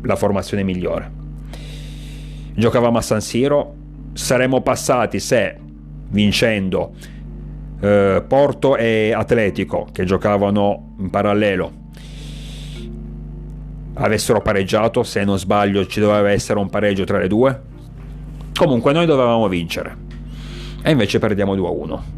la 0.02 0.16
formazione 0.16 0.64
migliore. 0.64 1.08
Giocavamo 2.52 2.98
a 2.98 3.00
San 3.00 3.20
Siro, 3.20 3.74
saremmo 4.12 4.60
passati 4.60 5.20
se 5.20 5.56
vincendo 6.08 6.94
eh, 7.80 8.24
Porto 8.26 8.76
e 8.76 9.12
Atletico 9.12 9.86
che 9.92 10.04
giocavano 10.04 10.96
in 10.98 11.10
parallelo 11.10 11.84
avessero 13.94 14.40
pareggiato, 14.40 15.04
se 15.04 15.22
non 15.22 15.38
sbaglio 15.38 15.86
ci 15.86 16.00
doveva 16.00 16.30
essere 16.30 16.58
un 16.58 16.68
pareggio 16.68 17.04
tra 17.04 17.18
le 17.18 17.28
due. 17.28 17.62
Comunque 18.52 18.92
noi 18.92 19.06
dovevamo 19.06 19.46
vincere 19.46 19.96
e 20.82 20.90
invece 20.90 21.20
perdiamo 21.20 21.54
2-1 21.54 22.15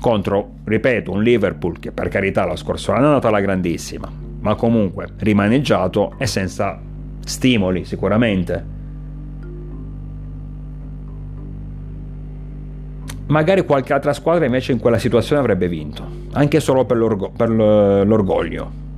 contro, 0.00 0.54
ripeto, 0.64 1.12
un 1.12 1.22
Liverpool 1.22 1.78
che 1.78 1.92
per 1.92 2.08
carità 2.08 2.44
la 2.44 2.56
scorsa 2.56 2.94
anno 2.94 3.02
è 3.02 3.06
andata 3.06 3.28
alla 3.28 3.40
grandissima, 3.40 4.10
ma 4.40 4.54
comunque 4.54 5.08
rimaneggiato 5.18 6.14
e 6.16 6.26
senza 6.26 6.80
stimoli 7.24 7.84
sicuramente. 7.84 8.78
Magari 13.26 13.64
qualche 13.64 13.92
altra 13.92 14.12
squadra 14.12 14.44
invece 14.46 14.72
in 14.72 14.80
quella 14.80 14.98
situazione 14.98 15.40
avrebbe 15.40 15.68
vinto, 15.68 16.04
anche 16.32 16.58
solo 16.58 16.84
per, 16.84 16.96
l'orgo- 16.96 17.30
per 17.30 17.48
l'orgoglio. 17.48 18.88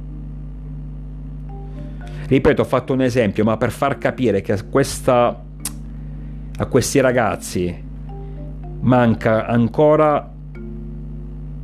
Ripeto, 2.28 2.62
ho 2.62 2.64
fatto 2.64 2.94
un 2.94 3.02
esempio, 3.02 3.44
ma 3.44 3.58
per 3.58 3.70
far 3.70 3.98
capire 3.98 4.40
che 4.40 4.56
questa, 4.70 5.38
a 6.56 6.66
questi 6.66 7.00
ragazzi 7.00 7.90
manca 8.80 9.46
ancora 9.46 10.31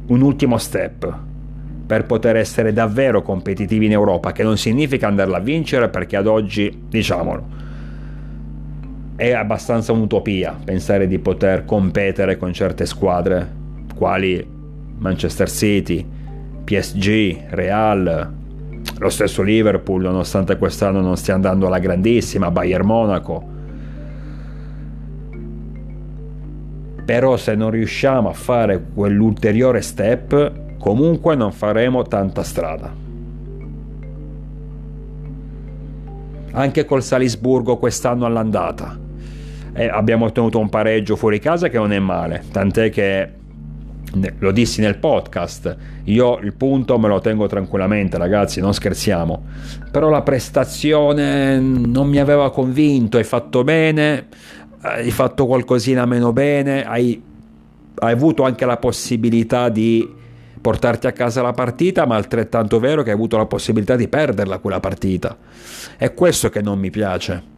un 0.08 0.20
ultimo 0.22 0.58
step 0.58 1.16
per 1.86 2.04
poter 2.04 2.36
essere 2.36 2.72
davvero 2.72 3.22
competitivi 3.22 3.86
in 3.86 3.92
Europa, 3.92 4.32
che 4.32 4.42
non 4.42 4.58
significa 4.58 5.06
andarla 5.06 5.38
a 5.38 5.40
vincere 5.40 5.88
perché 5.88 6.16
ad 6.16 6.26
oggi, 6.26 6.84
diciamolo, 6.88 7.46
è 9.16 9.32
abbastanza 9.32 9.92
un'utopia 9.92 10.56
pensare 10.62 11.06
di 11.06 11.18
poter 11.18 11.64
competere 11.64 12.36
con 12.36 12.52
certe 12.52 12.84
squadre 12.84 13.56
quali 13.96 14.46
Manchester 14.98 15.50
City, 15.50 16.06
PSG, 16.64 17.46
Real, 17.48 18.32
lo 18.98 19.08
stesso 19.08 19.42
Liverpool, 19.42 20.02
nonostante 20.02 20.58
quest'anno 20.58 21.00
non 21.00 21.16
stia 21.16 21.34
andando 21.34 21.66
alla 21.66 21.78
grandissima, 21.78 22.50
Bayern 22.50 22.86
Monaco 22.86 23.56
però 27.08 27.38
se 27.38 27.54
non 27.54 27.70
riusciamo 27.70 28.28
a 28.28 28.34
fare 28.34 28.84
quell'ulteriore 28.92 29.80
step 29.80 30.76
comunque 30.78 31.34
non 31.36 31.52
faremo 31.52 32.02
tanta 32.02 32.42
strada. 32.42 32.94
Anche 36.52 36.84
col 36.84 37.02
Salisburgo 37.02 37.78
quest'anno 37.78 38.26
all'andata. 38.26 38.98
Eh, 39.72 39.88
abbiamo 39.88 40.26
ottenuto 40.26 40.58
un 40.58 40.68
pareggio 40.68 41.16
fuori 41.16 41.38
casa 41.38 41.70
che 41.70 41.78
non 41.78 41.92
è 41.92 41.98
male. 41.98 42.44
Tant'è 42.52 42.90
che 42.90 43.32
lo 44.38 44.52
dissi 44.52 44.80
nel 44.80 44.96
podcast 44.96 45.76
io 46.04 46.38
il 46.38 46.54
punto 46.54 46.98
me 46.98 47.08
lo 47.08 47.20
tengo 47.20 47.46
tranquillamente 47.46 48.16
ragazzi 48.16 48.60
non 48.60 48.72
scherziamo. 48.72 49.44
Però 49.90 50.08
la 50.08 50.22
prestazione 50.22 51.58
non 51.58 52.08
mi 52.08 52.18
aveva 52.18 52.50
convinto 52.50 53.16
hai 53.16 53.24
fatto 53.24 53.64
bene 53.64 54.26
hai 54.80 55.10
fatto 55.10 55.46
qualcosina 55.46 56.04
meno 56.06 56.32
bene, 56.32 56.84
hai, 56.84 57.20
hai 57.96 58.12
avuto 58.12 58.44
anche 58.44 58.64
la 58.64 58.76
possibilità 58.76 59.68
di 59.68 60.16
portarti 60.60 61.06
a 61.06 61.12
casa 61.12 61.42
la 61.42 61.52
partita, 61.52 62.06
ma 62.06 62.16
altrettanto 62.16 62.78
vero 62.78 63.02
che 63.02 63.10
hai 63.10 63.16
avuto 63.16 63.36
la 63.36 63.46
possibilità 63.46 63.96
di 63.96 64.08
perderla 64.08 64.58
quella 64.58 64.80
partita. 64.80 65.36
È 65.96 66.12
questo 66.14 66.48
che 66.48 66.60
non 66.60 66.78
mi 66.78 66.90
piace. 66.90 67.56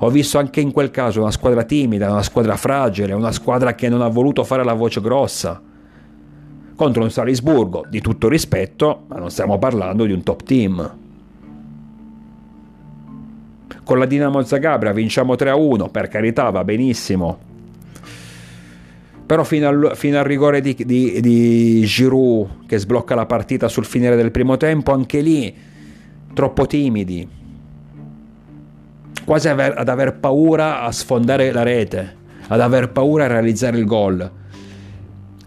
Ho 0.00 0.10
visto 0.10 0.38
anche 0.38 0.60
in 0.60 0.70
quel 0.70 0.90
caso 0.90 1.20
una 1.20 1.30
squadra 1.30 1.64
timida, 1.64 2.10
una 2.10 2.22
squadra 2.22 2.56
fragile, 2.56 3.14
una 3.14 3.32
squadra 3.32 3.74
che 3.74 3.88
non 3.88 4.02
ha 4.02 4.08
voluto 4.08 4.44
fare 4.44 4.62
la 4.62 4.74
voce 4.74 5.00
grossa. 5.00 5.60
Contro 6.76 7.02
un 7.02 7.10
Salisburgo, 7.10 7.84
di 7.88 8.00
tutto 8.00 8.28
rispetto, 8.28 9.04
ma 9.08 9.16
non 9.16 9.30
stiamo 9.30 9.58
parlando 9.58 10.04
di 10.04 10.12
un 10.12 10.22
top 10.22 10.42
team. 10.44 10.96
Con 13.88 13.98
la 13.98 14.04
Dinamo 14.04 14.42
Zagabria 14.42 14.92
vinciamo 14.92 15.32
3-1, 15.32 15.90
per 15.90 16.08
carità 16.08 16.50
va 16.50 16.62
benissimo. 16.62 17.38
Però 19.24 19.44
fino 19.44 19.66
al, 19.66 19.92
fino 19.94 20.18
al 20.18 20.24
rigore 20.24 20.60
di, 20.60 20.76
di, 20.84 21.22
di 21.22 21.80
Giroud 21.86 22.66
che 22.66 22.76
sblocca 22.76 23.14
la 23.14 23.24
partita 23.24 23.66
sul 23.66 23.86
finire 23.86 24.14
del 24.14 24.30
primo 24.30 24.58
tempo, 24.58 24.92
anche 24.92 25.22
lì 25.22 25.56
troppo 26.34 26.66
timidi 26.66 27.26
quasi 29.24 29.48
aver, 29.48 29.78
ad 29.78 29.88
aver 29.88 30.16
paura 30.16 30.82
a 30.82 30.92
sfondare 30.92 31.50
la 31.50 31.62
rete, 31.62 32.16
ad 32.46 32.60
aver 32.60 32.90
paura 32.90 33.24
a 33.24 33.28
realizzare 33.28 33.78
il 33.78 33.86
gol. 33.86 34.30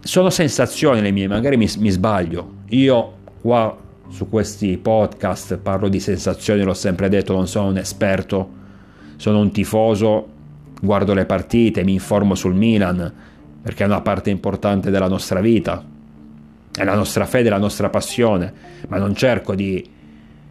Sono 0.00 0.30
sensazioni 0.30 1.00
le 1.00 1.12
mie, 1.12 1.28
magari 1.28 1.56
mi, 1.56 1.70
mi 1.78 1.90
sbaglio. 1.90 2.54
Io 2.70 3.12
qua 3.40 3.76
su 4.08 4.28
questi 4.28 4.76
podcast 4.76 5.56
parlo 5.58 5.88
di 5.88 6.00
sensazioni, 6.00 6.62
l'ho 6.62 6.74
sempre 6.74 7.08
detto, 7.08 7.32
non 7.32 7.46
sono 7.46 7.68
un 7.68 7.78
esperto, 7.78 8.60
sono 9.16 9.40
un 9.40 9.50
tifoso, 9.50 10.28
guardo 10.80 11.14
le 11.14 11.24
partite, 11.24 11.84
mi 11.84 11.92
informo 11.92 12.34
sul 12.34 12.54
Milan, 12.54 13.12
perché 13.62 13.84
è 13.84 13.86
una 13.86 14.00
parte 14.00 14.30
importante 14.30 14.90
della 14.90 15.08
nostra 15.08 15.40
vita, 15.40 15.84
è 16.74 16.84
la 16.84 16.94
nostra 16.94 17.26
fede, 17.26 17.48
la 17.48 17.58
nostra 17.58 17.88
passione, 17.88 18.52
ma 18.88 18.98
non 18.98 19.14
cerco 19.14 19.54
di 19.54 19.88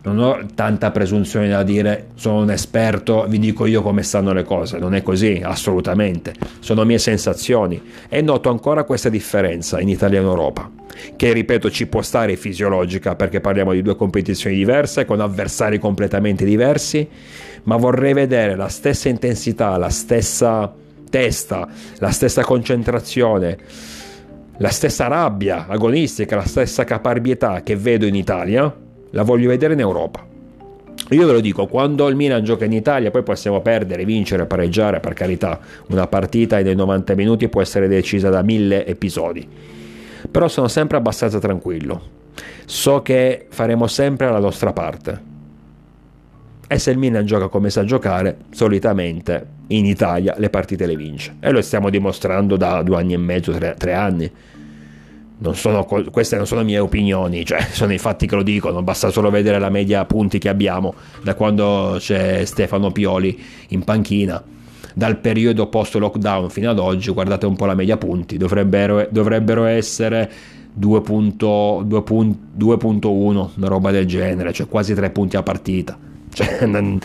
non 0.03 0.17
ho 0.17 0.39
tanta 0.55 0.89
presunzione 0.89 1.49
da 1.49 1.61
dire 1.61 2.07
sono 2.15 2.41
un 2.41 2.49
esperto, 2.49 3.25
vi 3.27 3.37
dico 3.37 3.67
io 3.67 3.83
come 3.83 4.01
stanno 4.01 4.33
le 4.33 4.43
cose, 4.43 4.79
non 4.79 4.95
è 4.95 5.03
così, 5.03 5.41
assolutamente, 5.43 6.33
sono 6.59 6.83
mie 6.85 6.97
sensazioni. 6.97 7.79
E 8.09 8.21
noto 8.21 8.49
ancora 8.49 8.83
questa 8.83 9.09
differenza 9.09 9.79
in 9.79 9.89
Italia 9.89 10.17
e 10.17 10.21
in 10.21 10.27
Europa, 10.27 10.71
che 11.15 11.33
ripeto 11.33 11.69
ci 11.69 11.85
può 11.85 12.01
stare 12.01 12.35
fisiologica 12.35 13.15
perché 13.15 13.41
parliamo 13.41 13.73
di 13.73 13.83
due 13.83 13.95
competizioni 13.95 14.55
diverse 14.55 15.05
con 15.05 15.19
avversari 15.19 15.77
completamente 15.77 16.45
diversi, 16.45 17.07
ma 17.63 17.75
vorrei 17.75 18.13
vedere 18.13 18.55
la 18.55 18.69
stessa 18.69 19.07
intensità, 19.07 19.77
la 19.77 19.89
stessa 19.89 20.73
testa, 21.11 21.67
la 21.99 22.09
stessa 22.09 22.41
concentrazione, 22.41 23.57
la 24.57 24.69
stessa 24.69 25.07
rabbia 25.07 25.67
agonistica, 25.67 26.37
la 26.37 26.45
stessa 26.45 26.85
caparbietà 26.85 27.61
che 27.61 27.75
vedo 27.75 28.07
in 28.07 28.15
Italia 28.15 28.89
la 29.11 29.23
voglio 29.23 29.49
vedere 29.49 29.73
in 29.73 29.79
Europa. 29.79 30.27
Io 31.09 31.25
ve 31.25 31.33
lo 31.33 31.39
dico, 31.41 31.67
quando 31.67 32.07
il 32.07 32.15
Milan 32.15 32.43
gioca 32.43 32.63
in 32.63 32.71
Italia 32.71 33.11
poi 33.11 33.23
possiamo 33.23 33.59
perdere, 33.61 34.05
vincere, 34.05 34.45
pareggiare, 34.45 34.99
per 34.99 35.13
carità, 35.13 35.59
una 35.87 36.07
partita 36.07 36.61
nei 36.61 36.75
90 36.75 37.15
minuti 37.15 37.49
può 37.49 37.61
essere 37.61 37.87
decisa 37.87 38.29
da 38.29 38.41
mille 38.41 38.85
episodi. 38.85 39.45
Però 40.29 40.47
sono 40.47 40.69
sempre 40.69 40.97
abbastanza 40.97 41.39
tranquillo. 41.39 42.19
So 42.65 43.01
che 43.01 43.47
faremo 43.49 43.87
sempre 43.87 44.29
la 44.29 44.39
nostra 44.39 44.71
parte. 44.71 45.29
E 46.67 46.79
se 46.79 46.91
il 46.91 46.97
Milan 46.97 47.25
gioca 47.25 47.49
come 47.49 47.69
sa 47.69 47.83
giocare, 47.83 48.37
solitamente 48.51 49.45
in 49.67 49.85
Italia 49.85 50.35
le 50.37 50.49
partite 50.49 50.85
le 50.85 50.95
vince. 50.95 51.35
E 51.41 51.51
lo 51.51 51.61
stiamo 51.61 51.89
dimostrando 51.89 52.55
da 52.55 52.81
due 52.83 52.97
anni 52.97 53.13
e 53.13 53.17
mezzo, 53.17 53.51
tre, 53.51 53.75
tre 53.77 53.93
anni 53.93 54.31
non 55.41 55.55
sono, 55.55 55.85
queste 55.85 56.37
non 56.37 56.45
sono 56.45 56.63
mie 56.63 56.79
opinioni, 56.79 57.45
cioè 57.45 57.61
sono 57.71 57.93
i 57.93 57.97
fatti 57.97 58.27
che 58.27 58.35
lo 58.35 58.43
dicono, 58.43 58.81
basta 58.81 59.09
solo 59.09 59.29
vedere 59.29 59.59
la 59.59 59.69
media 59.69 60.03
punti 60.05 60.39
che 60.39 60.49
abbiamo 60.49 60.93
da 61.23 61.35
quando 61.35 61.95
c'è 61.99 62.43
Stefano 62.45 62.91
Pioli 62.91 63.39
in 63.69 63.83
panchina. 63.83 64.43
Dal 64.93 65.15
periodo 65.17 65.67
post 65.67 65.95
lockdown 65.95 66.49
fino 66.49 66.69
ad 66.69 66.77
oggi, 66.77 67.11
guardate 67.11 67.45
un 67.45 67.55
po' 67.55 67.65
la 67.65 67.75
media 67.75 67.95
punti, 67.95 68.35
dovrebbero, 68.35 69.07
dovrebbero 69.09 69.63
essere 69.63 70.29
2.1, 70.77 73.49
una 73.55 73.67
roba 73.67 73.91
del 73.91 74.05
genere, 74.05 74.51
cioè 74.51 74.67
quasi 74.67 74.93
3 74.93 75.09
punti 75.11 75.37
a 75.37 75.43
partita. 75.43 75.97
Cioè, 76.33 76.63
una 76.63 76.97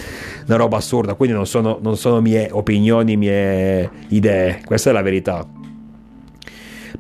roba 0.46 0.76
assurda, 0.76 1.14
quindi 1.14 1.34
non 1.34 1.46
sono, 1.46 1.80
non 1.82 1.96
sono 1.96 2.20
mie 2.20 2.48
opinioni, 2.52 3.16
mie 3.16 3.90
idee, 4.10 4.60
questa 4.64 4.90
è 4.90 4.92
la 4.92 5.02
verità 5.02 5.44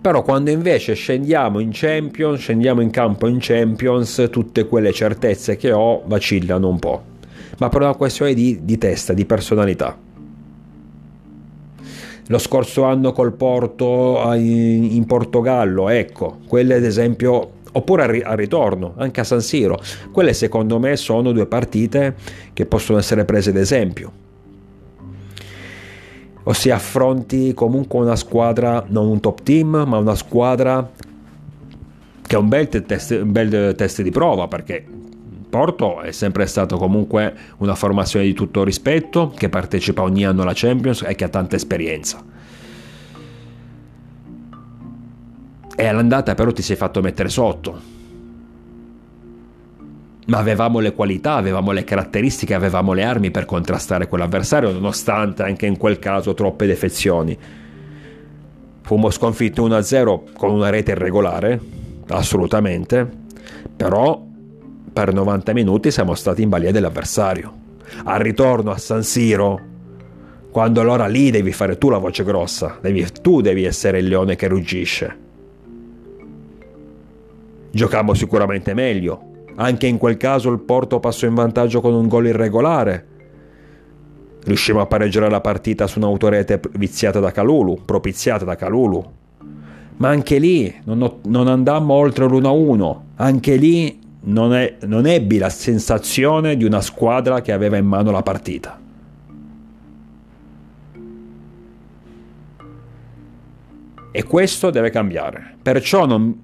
però 0.06 0.22
quando 0.22 0.50
invece 0.50 0.94
scendiamo 0.94 1.58
in 1.58 1.70
Champions, 1.72 2.38
scendiamo 2.38 2.80
in 2.80 2.90
campo 2.90 3.26
in 3.26 3.38
Champions, 3.40 4.28
tutte 4.30 4.68
quelle 4.68 4.92
certezze 4.92 5.56
che 5.56 5.72
ho 5.72 6.04
vacillano 6.06 6.68
un 6.68 6.78
po', 6.78 7.02
ma 7.58 7.68
per 7.68 7.80
una 7.80 7.96
questione 7.96 8.32
di, 8.32 8.60
di 8.62 8.78
testa, 8.78 9.12
di 9.12 9.24
personalità. 9.24 9.98
Lo 12.28 12.38
scorso 12.38 12.84
anno 12.84 13.10
col 13.10 13.32
Porto 13.32 14.22
in, 14.34 14.84
in 14.92 15.06
Portogallo, 15.06 15.88
ecco, 15.88 16.38
quelle 16.46 16.76
ad 16.76 16.84
esempio 16.84 17.54
oppure 17.72 18.22
al 18.22 18.36
ritorno, 18.36 18.94
anche 18.98 19.18
a 19.18 19.24
San 19.24 19.40
Siro. 19.40 19.76
Quelle 20.12 20.34
secondo 20.34 20.78
me 20.78 20.94
sono 20.94 21.32
due 21.32 21.46
partite 21.46 22.14
che 22.52 22.64
possono 22.64 22.98
essere 22.98 23.24
prese 23.24 23.50
ad 23.50 23.56
esempio 23.56 24.24
ossia 26.48 26.76
affronti 26.76 27.54
comunque 27.54 28.00
una 28.00 28.16
squadra, 28.16 28.84
non 28.88 29.06
un 29.06 29.20
top 29.20 29.42
team, 29.42 29.84
ma 29.86 29.98
una 29.98 30.14
squadra 30.14 30.88
che 32.22 32.34
è 32.34 32.38
un 32.38 32.48
bel 32.48 32.68
test, 32.68 33.10
un 33.22 33.32
bel 33.32 33.74
test 33.76 34.02
di 34.02 34.10
prova 34.10 34.48
perché 34.48 34.84
Porto 35.48 36.00
è 36.00 36.12
sempre 36.12 36.46
stato 36.46 36.76
comunque 36.76 37.34
una 37.58 37.74
formazione 37.74 38.26
di 38.26 38.32
tutto 38.32 38.64
rispetto, 38.64 39.32
che 39.36 39.48
partecipa 39.48 40.02
ogni 40.02 40.24
anno 40.24 40.42
alla 40.42 40.52
Champions 40.54 41.02
e 41.02 41.14
che 41.14 41.24
ha 41.24 41.28
tanta 41.28 41.56
esperienza. 41.56 42.22
E 45.78 45.86
all'andata 45.86 46.34
però 46.34 46.52
ti 46.52 46.62
sei 46.62 46.76
fatto 46.76 47.00
mettere 47.00 47.28
sotto 47.28 47.95
ma 50.26 50.38
avevamo 50.38 50.80
le 50.80 50.92
qualità, 50.92 51.34
avevamo 51.34 51.70
le 51.72 51.84
caratteristiche, 51.84 52.54
avevamo 52.54 52.92
le 52.92 53.04
armi 53.04 53.30
per 53.30 53.44
contrastare 53.44 54.08
quell'avversario, 54.08 54.72
nonostante 54.72 55.42
anche 55.42 55.66
in 55.66 55.76
quel 55.76 55.98
caso 55.98 56.34
troppe 56.34 56.66
defezioni. 56.66 57.36
Fummo 58.82 59.10
sconfitti 59.10 59.60
1-0 59.60 60.32
con 60.36 60.50
una 60.50 60.68
rete 60.70 60.92
irregolare, 60.92 61.60
assolutamente, 62.08 63.08
però 63.76 64.24
per 64.92 65.12
90 65.12 65.52
minuti 65.52 65.90
siamo 65.90 66.14
stati 66.14 66.42
in 66.42 66.48
balia 66.48 66.72
dell'avversario. 66.72 67.64
Al 68.04 68.18
ritorno 68.18 68.72
a 68.72 68.78
San 68.78 69.04
Siro, 69.04 69.60
quando 70.50 70.80
allora 70.80 71.06
lì 71.06 71.30
devi 71.30 71.52
fare 71.52 71.78
tu 71.78 71.88
la 71.88 71.98
voce 71.98 72.24
grossa, 72.24 72.78
devi, 72.80 73.06
tu 73.22 73.40
devi 73.40 73.64
essere 73.64 73.98
il 73.98 74.08
leone 74.08 74.34
che 74.34 74.48
ruggisce. 74.48 75.18
Giocammo 77.70 78.14
sicuramente 78.14 78.72
meglio, 78.72 79.34
anche 79.56 79.86
in 79.86 79.98
quel 79.98 80.16
caso 80.16 80.50
il 80.50 80.58
Porto 80.58 81.00
passò 81.00 81.26
in 81.26 81.34
vantaggio 81.34 81.80
con 81.80 81.94
un 81.94 82.08
gol 82.08 82.26
irregolare. 82.26 83.06
Riuscimmo 84.44 84.80
a 84.80 84.86
pareggiare 84.86 85.28
la 85.28 85.40
partita 85.40 85.86
su 85.86 85.98
un'autorete 85.98 86.60
viziata 86.72 87.20
da 87.20 87.32
Calulu, 87.32 87.80
propiziata 87.84 88.44
da 88.44 88.54
Calulu. 88.54 89.04
Ma 89.96 90.08
anche 90.08 90.38
lì 90.38 90.72
non, 90.84 91.02
ho, 91.02 91.18
non 91.24 91.48
andammo 91.48 91.94
oltre 91.94 92.26
l'1-1. 92.26 92.96
Anche 93.16 93.56
lì 93.56 93.98
non, 94.24 94.54
è, 94.54 94.76
non 94.82 95.06
ebbi 95.06 95.38
la 95.38 95.48
sensazione 95.48 96.56
di 96.56 96.64
una 96.64 96.82
squadra 96.82 97.40
che 97.40 97.52
aveva 97.52 97.78
in 97.78 97.86
mano 97.86 98.10
la 98.10 98.22
partita. 98.22 98.78
E 104.12 104.22
questo 104.22 104.70
deve 104.70 104.90
cambiare. 104.90 105.56
Perciò 105.60 106.06
non, 106.06 106.42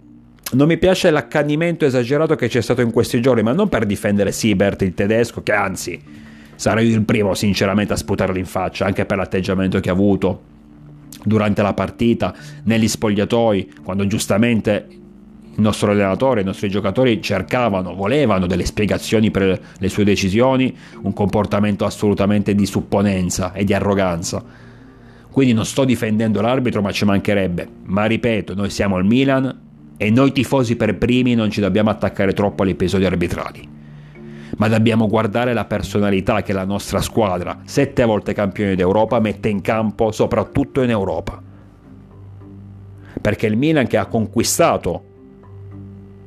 non 0.52 0.68
mi 0.68 0.76
piace 0.76 1.10
l'accanimento 1.10 1.86
esagerato 1.86 2.34
che 2.34 2.48
c'è 2.48 2.60
stato 2.60 2.82
in 2.82 2.90
questi 2.90 3.20
giorni, 3.20 3.42
ma 3.42 3.52
non 3.52 3.68
per 3.68 3.86
difendere 3.86 4.32
Siebert, 4.32 4.82
il 4.82 4.94
tedesco, 4.94 5.42
che 5.42 5.52
anzi 5.52 6.00
sarei 6.56 6.88
il 6.88 7.02
primo 7.02 7.34
sinceramente 7.34 7.94
a 7.94 7.96
sputarlo 7.96 8.38
in 8.38 8.44
faccia, 8.44 8.84
anche 8.84 9.06
per 9.06 9.16
l'atteggiamento 9.16 9.80
che 9.80 9.88
ha 9.88 9.92
avuto 9.92 10.50
durante 11.24 11.62
la 11.62 11.72
partita, 11.72 12.34
negli 12.64 12.88
spogliatoi, 12.88 13.74
quando 13.82 14.06
giustamente 14.06 14.86
il 15.54 15.60
nostro 15.60 15.90
allenatore, 15.90 16.40
i 16.40 16.44
nostri 16.44 16.68
giocatori 16.68 17.20
cercavano, 17.20 17.94
volevano 17.94 18.46
delle 18.46 18.64
spiegazioni 18.64 19.30
per 19.30 19.60
le 19.78 19.88
sue 19.88 20.04
decisioni, 20.04 20.74
un 21.02 21.12
comportamento 21.12 21.84
assolutamente 21.84 22.54
di 22.54 22.66
supponenza 22.66 23.52
e 23.52 23.64
di 23.64 23.74
arroganza. 23.74 24.42
Quindi 25.30 25.54
non 25.54 25.64
sto 25.64 25.84
difendendo 25.84 26.40
l'arbitro, 26.40 26.82
ma 26.82 26.90
ci 26.90 27.04
mancherebbe. 27.04 27.68
Ma 27.84 28.04
ripeto, 28.04 28.54
noi 28.54 28.70
siamo 28.70 28.98
il 28.98 29.04
Milan 29.04 29.60
e 29.96 30.10
noi 30.10 30.32
tifosi 30.32 30.76
per 30.76 30.96
primi 30.98 31.34
non 31.34 31.50
ci 31.50 31.60
dobbiamo 31.60 31.90
attaccare 31.90 32.32
troppo 32.32 32.62
agli 32.62 32.70
episodi 32.70 33.04
arbitrali, 33.04 33.68
ma 34.56 34.68
dobbiamo 34.68 35.06
guardare 35.06 35.52
la 35.52 35.64
personalità 35.64 36.42
che 36.42 36.52
la 36.52 36.64
nostra 36.64 37.00
squadra, 37.00 37.60
sette 37.64 38.04
volte 38.04 38.34
campione 38.34 38.74
d'Europa, 38.74 39.20
mette 39.20 39.48
in 39.48 39.60
campo 39.60 40.10
soprattutto 40.12 40.82
in 40.82 40.90
Europa. 40.90 41.40
Perché 43.20 43.46
il 43.46 43.56
Milan 43.56 43.86
che 43.86 43.96
ha 43.96 44.06
conquistato 44.06 45.04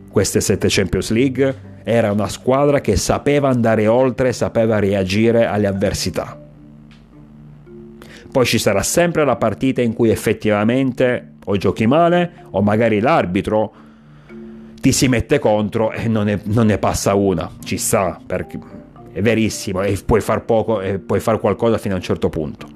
queste 0.10 0.40
sette 0.40 0.68
Champions 0.70 1.10
League 1.12 1.74
era 1.84 2.12
una 2.12 2.30
squadra 2.30 2.80
che 2.82 2.96
sapeva 2.96 3.50
andare 3.50 3.86
oltre, 3.88 4.32
sapeva 4.34 4.80
reagire 4.80 5.46
alle 5.46 5.68
avversità. 5.68 6.40
Poi 8.32 8.46
ci 8.46 8.58
sarà 8.58 8.82
sempre 8.82 9.24
la 9.24 9.36
partita 9.36 9.82
in 9.82 9.94
cui 9.94 10.10
effettivamente 10.10 11.35
o 11.46 11.58
giochi 11.58 11.88
male 11.88 12.46
o 12.52 12.62
magari 12.62 13.00
l'arbitro 13.00 13.74
ti 14.80 14.92
si 14.92 15.08
mette 15.08 15.40
contro 15.40 15.92
e 15.92 16.08
non 16.08 16.26
ne, 16.26 16.40
non 16.44 16.68
ne 16.68 16.78
passa 16.78 17.16
una. 17.16 17.50
Ci 17.64 17.78
sta, 17.78 18.20
perché 18.24 18.60
è 19.12 19.22
verissimo 19.22 19.82
e 19.82 19.98
puoi 20.06 20.22
far 20.22 20.46
poco 20.46 20.82
e 20.82 21.00
puoi 21.00 21.20
fare 21.20 21.40
qualcosa 21.40 21.78
fino 21.78 21.96
a 21.96 21.98
un 21.98 22.04
certo 22.04 22.30
punto. 22.30 22.68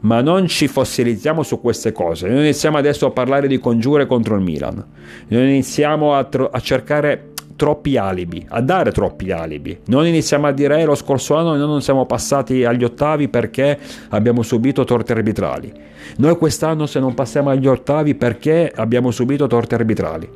Ma 0.00 0.20
non 0.20 0.48
ci 0.48 0.66
fossilizziamo 0.66 1.42
su 1.42 1.60
queste 1.60 1.92
cose. 1.92 2.28
Noi 2.28 2.40
iniziamo 2.40 2.76
adesso 2.76 3.06
a 3.06 3.10
parlare 3.10 3.46
di 3.46 3.58
congiure 3.58 4.06
contro 4.06 4.34
il 4.34 4.42
Milan. 4.42 4.84
Noi 5.28 5.42
iniziamo 5.48 6.14
a, 6.14 6.24
tro- 6.24 6.50
a 6.50 6.58
cercare 6.58 7.31
troppi 7.56 7.96
alibi, 7.96 8.44
a 8.48 8.60
dare 8.60 8.92
troppi 8.92 9.30
alibi. 9.30 9.78
Non 9.86 10.06
iniziamo 10.06 10.46
a 10.46 10.52
dire 10.52 10.80
eh, 10.80 10.84
lo 10.84 10.94
scorso 10.94 11.36
anno 11.36 11.56
noi 11.56 11.66
non 11.66 11.82
siamo 11.82 12.06
passati 12.06 12.64
agli 12.64 12.84
ottavi 12.84 13.28
perché 13.28 13.78
abbiamo 14.10 14.42
subito 14.42 14.84
torte 14.84 15.12
arbitrali. 15.12 15.72
Noi 16.16 16.36
quest'anno 16.36 16.86
se 16.86 17.00
non 17.00 17.14
passiamo 17.14 17.50
agli 17.50 17.66
ottavi 17.66 18.14
perché 18.14 18.72
abbiamo 18.74 19.10
subito 19.10 19.46
torte 19.46 19.74
arbitrali. 19.74 20.28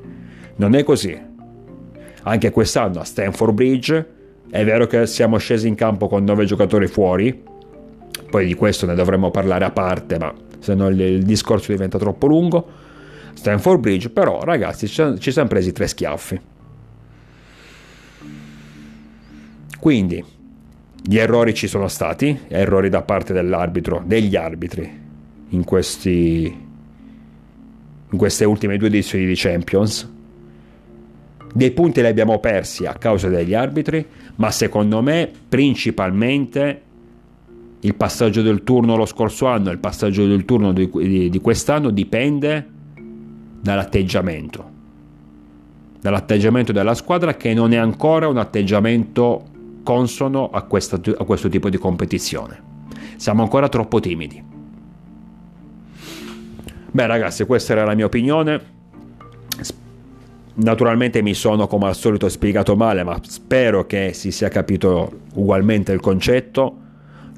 Non 0.57 0.75
è 0.75 0.85
così. 0.85 1.19
Anche 2.23 2.51
quest'anno 2.51 3.01
a 3.01 3.05
Stanford 3.05 3.55
Bridge 3.55 4.07
è 4.51 4.65
vero 4.65 4.87
che 4.87 5.07
siamo 5.07 5.39
scesi 5.39 5.69
in 5.69 5.75
campo 5.75 6.09
con 6.09 6.25
nove 6.25 6.45
giocatori 6.45 6.87
fuori, 6.87 7.43
poi 8.31 8.47
di 8.47 8.55
questo 8.55 8.87
ne 8.87 8.95
dovremmo 8.95 9.31
parlare 9.31 9.65
a 9.65 9.71
parte, 9.71 10.19
ma 10.19 10.33
se 10.59 10.75
no 10.75 10.89
il, 10.89 11.01
il 11.01 11.23
discorso 11.25 11.73
diventa 11.73 11.99
troppo 11.99 12.27
lungo. 12.27 12.67
Stanford 13.35 13.81
Bridge, 13.81 14.11
però 14.11 14.41
ragazzi 14.43 14.89
ci 14.89 15.31
siamo 15.31 15.49
presi 15.49 15.73
tre 15.73 15.87
schiaffi. 15.87 16.41
Quindi 19.79 20.25
gli 21.03 21.19
errori 21.19 21.55
ci 21.55 21.69
sono 21.69 21.89
stati, 21.89 22.37
errori 22.49 22.89
da 22.89 23.03
parte 23.03 23.33
dell'arbitro, 23.33 24.03
degli 24.05 24.35
arbitri 24.35 24.91
in, 25.51 25.65
questi, 25.65 26.45
in 28.11 28.19
queste 28.19 28.45
ultime 28.45 28.77
due 28.77 28.89
edizioni 28.89 29.27
di 29.27 29.35
Champions. 29.37 30.13
Dei 31.53 31.71
punti 31.71 32.01
li 32.01 32.07
abbiamo 32.09 32.39
persi 32.39 32.87
a 32.87 32.95
causa 32.95 33.29
degli 33.29 33.55
arbitri, 33.55 34.05
ma 34.37 34.51
secondo 34.51 35.01
me 35.01 35.31
principalmente 35.49 36.83
il 37.81 37.95
passaggio 37.95 38.43
del 38.43 38.65
turno 38.65 38.97
lo 38.97 39.07
scorso 39.07 39.47
anno 39.47 39.69
e 39.69 39.73
il 39.73 39.79
passaggio 39.79 40.27
del 40.27 40.45
turno 40.45 40.73
di, 40.73 40.91
di, 40.93 41.31
di 41.31 41.41
quest'anno 41.41 41.91
dipende 41.91 42.67
dall'atteggiamento 43.61 44.75
dall'atteggiamento 46.01 46.73
della 46.73 46.95
squadra 46.95 47.35
che 47.35 47.53
non 47.53 47.73
è 47.73 47.77
ancora 47.77 48.29
un 48.29 48.37
atteggiamento 48.37 49.55
consono 49.87 50.51
a, 50.51 50.63
questa, 50.63 51.01
a 51.17 51.23
questo 51.23 51.49
tipo 51.49 51.71
di 51.71 51.79
competizione. 51.79 52.61
Siamo 53.15 53.43
ancora 53.43 53.69
troppo 53.69 54.01
timidi. 54.01 54.43
Beh 56.91 57.07
ragazzi, 57.07 57.45
questa 57.47 57.73
era 57.73 57.85
la 57.85 57.95
mia 57.95 58.07
opinione. 58.07 58.75
Naturalmente 60.55 61.23
mi 61.23 61.35
sono 61.35 61.69
come 61.69 61.87
al 61.87 61.95
solito 61.95 62.29
spiegato 62.29 62.75
male, 62.75 63.05
ma 63.05 63.17
spero 63.23 63.87
che 63.87 64.13
si 64.13 64.33
sia 64.33 64.49
capito 64.49 65.21
ugualmente 65.35 65.93
il 65.93 66.01
concetto. 66.01 66.79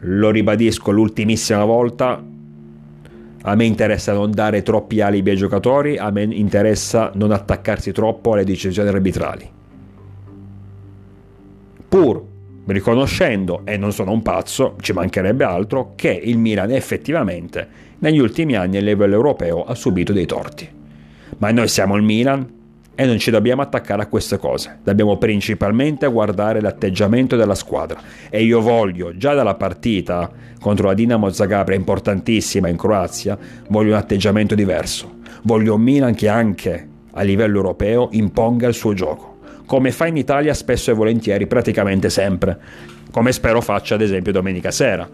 Lo 0.01 0.31
ribadisco 0.31 0.91
l'ultimissima 0.91 1.67
volta. 1.67 2.25
A 3.43 3.55
me 3.55 3.65
interessa 3.67 4.15
non 4.15 4.31
dare 4.31 4.63
troppi 4.63 5.03
alibi 5.03 5.31
ai 5.31 5.37
giocatori, 5.37 5.99
a 5.99 6.11
me 6.11 6.23
interessa 6.23 7.13
non 7.15 7.31
attaccarsi 7.31 7.93
troppo 7.93 8.33
alle 8.33 8.45
decisioni 8.45 8.89
arbitrali. 8.89 9.51
Pur 11.89 12.28
riconoscendo, 12.73 13.63
e 13.65 13.77
non 13.77 13.93
sono 13.93 14.13
un 14.13 14.23
pazzo, 14.23 14.77
ci 14.81 14.93
mancherebbe 14.93 15.45
altro, 15.45 15.93
che 15.97 16.11
il 16.11 16.39
Milan 16.39 16.71
effettivamente 16.71 17.87
negli 17.99 18.19
ultimi 18.19 18.55
anni 18.55 18.77
a 18.77 18.81
livello 18.81 19.15
europeo 19.15 19.65
ha 19.65 19.75
subito 19.75 20.13
dei 20.13 20.27
torti. 20.27 20.69
Ma 21.39 21.51
noi 21.51 21.69
siamo 21.69 21.97
il 21.97 22.03
Milan 22.03 22.57
e 22.95 23.07
non 23.07 23.19
ci 23.19 23.31
dobbiamo 23.31 23.63
attaccare 23.63 24.03
a 24.03 24.07
queste 24.07 24.39
cose, 24.39 24.81
dobbiamo 24.83 25.17
principalmente 25.19 26.07
guardare 26.09 26.61
l'atteggiamento 26.61 27.37
della 27.37 27.55
squadra. 27.55 28.01
E 28.29 28.43
io 28.43 28.61
voglio 28.61 29.17
già 29.17 29.35
dalla 29.35 29.55
partita 29.55 30.31
contro 30.61 30.89
la 30.89 30.95
Dinamo 30.95 31.31
Zagabria 31.31 31.77
importantissima 31.77 32.69
in 32.69 32.77
Croazia, 32.77 33.39
voglio 33.69 33.91
un 33.91 33.99
atteggiamento 33.99 34.55
diverso, 34.55 35.19
voglio 35.43 35.75
un 35.75 35.81
Milan 35.81 36.15
che 36.15 36.29
anche 36.29 36.89
a 37.13 37.23
livello 37.23 37.57
europeo 37.57 38.09
imponga 38.13 38.67
il 38.67 38.75
suo 38.75 38.95
gioco 38.95 39.28
come 39.69 39.93
fa 39.93 40.07
in 40.07 40.17
Italia 40.17 40.55
spesso 40.55 40.91
e 40.91 40.95
volentieri, 40.95 41.47
praticamente 41.47 42.09
sempre, 42.09 42.59
come 43.11 43.33
spero 43.33 43.61
faccia 43.61 43.97
ad 43.97 44.01
esempio 44.01 44.33
domenica 44.33 44.71
sera. 44.71 45.07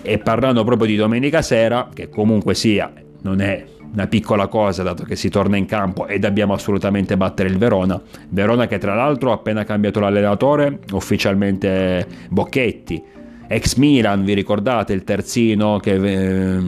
E 0.00 0.18
parlando 0.18 0.62
proprio 0.62 0.86
di 0.86 0.94
domenica 0.94 1.42
sera, 1.42 1.88
che 1.92 2.08
comunque 2.08 2.54
sia, 2.54 2.90
non 3.22 3.40
è 3.40 3.64
una 3.92 4.06
piccola 4.06 4.46
cosa 4.46 4.84
dato 4.84 5.02
che 5.02 5.16
si 5.16 5.28
torna 5.28 5.56
in 5.56 5.66
campo 5.66 6.06
e 6.06 6.20
dobbiamo 6.20 6.52
assolutamente 6.52 7.16
battere 7.16 7.48
il 7.48 7.58
Verona. 7.58 8.00
Verona 8.28 8.68
che 8.68 8.78
tra 8.78 8.94
l'altro 8.94 9.32
ha 9.32 9.34
appena 9.34 9.64
cambiato 9.64 9.98
l'allenatore, 9.98 10.78
ufficialmente 10.92 12.06
Bocchetti, 12.28 13.02
ex 13.48 13.74
Milan, 13.74 14.22
vi 14.22 14.34
ricordate 14.34 14.92
il 14.92 15.02
terzino, 15.02 15.78
che, 15.78 15.94
eh, 15.94 16.60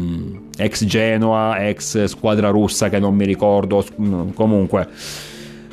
ex 0.56 0.84
Genoa, 0.86 1.68
ex 1.68 2.06
squadra 2.06 2.48
russa 2.48 2.88
che 2.88 2.98
non 2.98 3.14
mi 3.14 3.26
ricordo, 3.26 3.84
comunque 4.34 4.88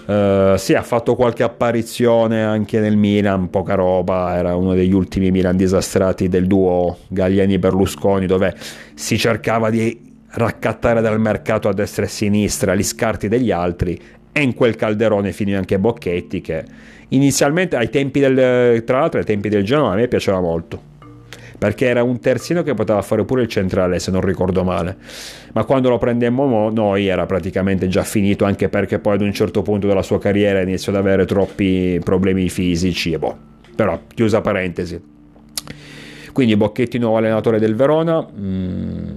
Uh, 0.08 0.56
sì, 0.56 0.74
ha 0.74 0.84
fatto 0.84 1.15
qualche 1.15 1.43
apparizione 1.43 2.41
anche 2.41 2.80
nel 2.80 2.96
Milan, 2.96 3.50
poca 3.50 3.76
roba, 3.76 4.38
era 4.38 4.56
uno 4.56 4.74
degli 4.74 4.93
ultimi 4.93 5.32
Milan 5.32 5.58
disastrati 5.58 6.30
del 6.30 6.48
duo 6.48 7.00
Galliani-Berlusconi 7.10 8.26
dove 8.26 8.56
si 8.93 9.17
cercava 9.17 9.70
di 9.70 10.15
raccattare 10.30 11.02
dal 11.02 11.20
mercato 11.20 11.67
a 11.67 11.74
destra 11.74 12.04
e 12.04 12.06
a 12.06 12.10
sinistra 12.10 12.74
gli 12.74 12.84
scarti 12.84 13.28
degli 13.28 13.52
altri 13.52 14.00
e 14.32 14.41
in 14.41 14.54
quel 14.54 14.78
calderone 14.78 15.34
finì 15.34 15.56
anche 15.56 15.78
Bocchetti 15.78 16.39
che 16.39 16.63
inizialmente 17.10 17.76
ai 17.76 17.89
tempi 17.89 18.22
del, 18.22 18.84
tra 18.86 19.00
l'altro 19.00 19.20
ai 19.20 19.26
tempi 19.26 19.50
del 19.50 19.65
Genoa 19.65 19.91
a 19.91 19.96
me 19.96 20.08
piaceva 20.08 20.39
molto 20.39 20.96
perché 21.58 21.88
era 21.88 22.04
un 22.04 22.20
terzino 22.20 22.62
che 22.62 22.74
poteva 22.74 23.02
fare 23.02 23.26
pure 23.26 23.41
il 23.41 23.48
centrale 23.48 24.00
se 24.00 24.12
non 24.12 24.22
ricordo 24.22 24.63
male. 24.63 24.96
Ma 25.54 25.63
quando 25.63 25.89
lo 25.89 25.98
prendemmo 25.98 26.70
noi 26.70 27.08
era 27.08 27.26
praticamente 27.26 27.88
già 27.88 28.04
finito 28.04 28.46
anche 28.46 28.70
perché 28.70 29.00
poi 29.00 29.15
ad 29.15 29.22
un 29.22 29.34
certo 29.34 29.62
punto 29.63 29.88
della 29.88 30.04
sua 30.04 30.20
carriera 30.20 30.62
iniziò 30.62 30.91
ad 30.91 31.00
avere 31.00 31.26
troppi 31.26 32.00
problemi 32.04 32.50
fisici 32.50 33.12
e 33.12 33.20
boh. 33.20 33.38
Però 33.76 34.00
chiusa 34.13 34.41
parentesi. 34.41 35.15
Quindi 36.32 36.56
Bocchetti 36.56 37.00
nuovo 37.00 37.17
allenatore 37.17 37.58
del 37.58 37.76
Verona 37.76 38.24
mm, 38.24 39.15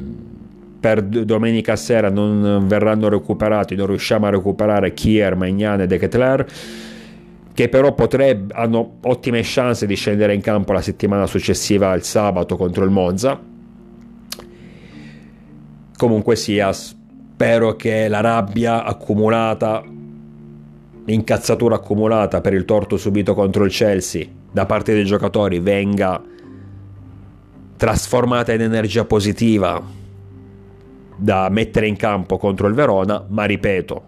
per 0.81 1.03
domenica 1.03 1.77
sera 1.77 2.09
non 2.09 2.65
verranno 2.67 3.11
recuperati 3.11 3.75
non 3.75 3.89
riusciamo 3.89 4.25
a 4.25 4.31
recuperare 4.31 4.95
Kier, 4.95 5.37
Magnan 5.37 5.83
e 5.83 5.87
De 5.87 5.99
Ketler 5.99 6.47
che 7.61 7.69
però 7.69 7.93
potrebbe, 7.93 8.55
hanno 8.55 9.01
ottime 9.03 9.43
chance 9.45 9.85
di 9.85 9.95
scendere 9.95 10.33
in 10.33 10.41
campo 10.41 10.73
la 10.73 10.81
settimana 10.81 11.27
successiva 11.27 11.93
il 11.93 12.03
sabato 12.03 12.57
contro 12.57 12.85
il 12.85 12.91
Monza. 12.91 13.39
Comunque 15.95 16.37
sia, 16.37 16.73
spero 16.73 17.77
che 17.77 18.09
la 18.09 18.23
rabbia 18.23 18.83
accumulata, 18.85 19.85
l'incazzatura 21.05 21.75
accumulata 21.75 22.41
per 22.41 22.55
il 22.55 22.65
torto 22.65 22.97
subito 22.97 23.35
contro 23.35 23.67
il 23.67 23.71
Chelsea 23.71 24.25
da 24.51 24.65
parte 24.65 24.95
dei 24.95 25.05
giocatori 25.05 25.59
venga 25.59 26.19
trasformata 27.77 28.55
in 28.55 28.63
energia 28.63 29.05
positiva 29.05 29.83
da 31.15 31.51
mettere 31.51 31.87
in 31.87 31.97
campo 31.97 32.39
contro 32.39 32.69
il 32.69 32.73
Verona, 32.75 33.23
ma 33.29 33.45
ripeto, 33.45 34.03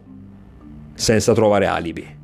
senza 0.94 1.34
trovare 1.34 1.66
alibi 1.66 2.20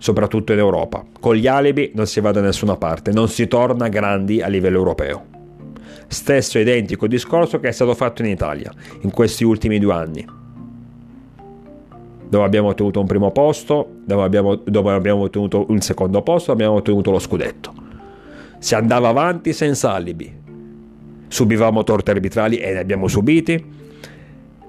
soprattutto 0.00 0.52
in 0.54 0.58
Europa. 0.58 1.04
Con 1.20 1.36
gli 1.36 1.46
alibi 1.46 1.92
non 1.94 2.06
si 2.06 2.20
va 2.20 2.32
da 2.32 2.40
nessuna 2.40 2.76
parte, 2.76 3.12
non 3.12 3.28
si 3.28 3.46
torna 3.46 3.88
grandi 3.88 4.40
a 4.40 4.48
livello 4.48 4.78
europeo. 4.78 5.26
Stesso 6.08 6.58
identico 6.58 7.06
discorso 7.06 7.60
che 7.60 7.68
è 7.68 7.72
stato 7.72 7.94
fatto 7.94 8.22
in 8.22 8.28
Italia 8.28 8.72
in 9.02 9.10
questi 9.10 9.44
ultimi 9.44 9.78
due 9.78 9.92
anni, 9.92 10.26
dove 12.28 12.44
abbiamo 12.44 12.68
ottenuto 12.68 12.98
un 12.98 13.06
primo 13.06 13.30
posto, 13.30 13.98
dove 14.04 14.22
abbiamo, 14.22 14.56
dove 14.56 14.92
abbiamo 14.92 15.22
ottenuto 15.22 15.66
un 15.68 15.80
secondo 15.80 16.22
posto, 16.22 16.50
abbiamo 16.50 16.76
ottenuto 16.76 17.10
lo 17.10 17.18
scudetto. 17.18 17.72
Si 18.58 18.74
andava 18.74 19.08
avanti 19.08 19.52
senza 19.52 19.92
alibi. 19.92 20.38
Subivamo 21.28 21.84
torte 21.84 22.10
arbitrali 22.10 22.56
e 22.56 22.72
ne 22.72 22.78
abbiamo 22.78 23.06
subiti. 23.06 23.78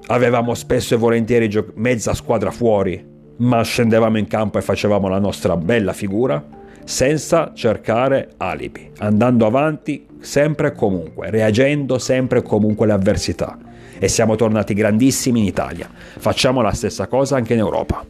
Avevamo 0.07 0.53
spesso 0.53 0.93
e 0.93 0.97
volentieri 0.97 1.49
mezza 1.75 2.13
squadra 2.13 2.51
fuori 2.51 3.10
ma 3.37 3.61
scendevamo 3.63 4.17
in 4.17 4.27
campo 4.27 4.57
e 4.57 4.61
facevamo 4.61 5.07
la 5.07 5.19
nostra 5.19 5.57
bella 5.57 5.93
figura 5.93 6.43
senza 6.83 7.51
cercare 7.53 8.31
alibi, 8.37 8.91
andando 8.99 9.45
avanti 9.45 10.05
sempre 10.19 10.67
e 10.67 10.71
comunque, 10.73 11.29
reagendo 11.29 11.97
sempre 11.97 12.39
e 12.39 12.41
comunque 12.43 12.85
alle 12.85 12.93
avversità. 12.93 13.57
E 13.97 14.07
siamo 14.07 14.35
tornati 14.35 14.73
grandissimi 14.73 15.39
in 15.39 15.45
Italia. 15.45 15.89
Facciamo 15.91 16.61
la 16.61 16.73
stessa 16.73 17.07
cosa 17.07 17.35
anche 17.35 17.53
in 17.53 17.59
Europa. 17.59 18.03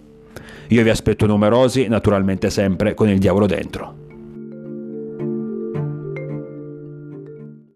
Io 0.70 0.84
vi 0.84 0.90
aspetto 0.90 1.26
numerosi, 1.26 1.88
naturalmente 1.88 2.50
sempre 2.50 2.94
con 2.94 3.10
il 3.10 3.20
diavolo 3.20 3.46
dentro. 3.46 4.01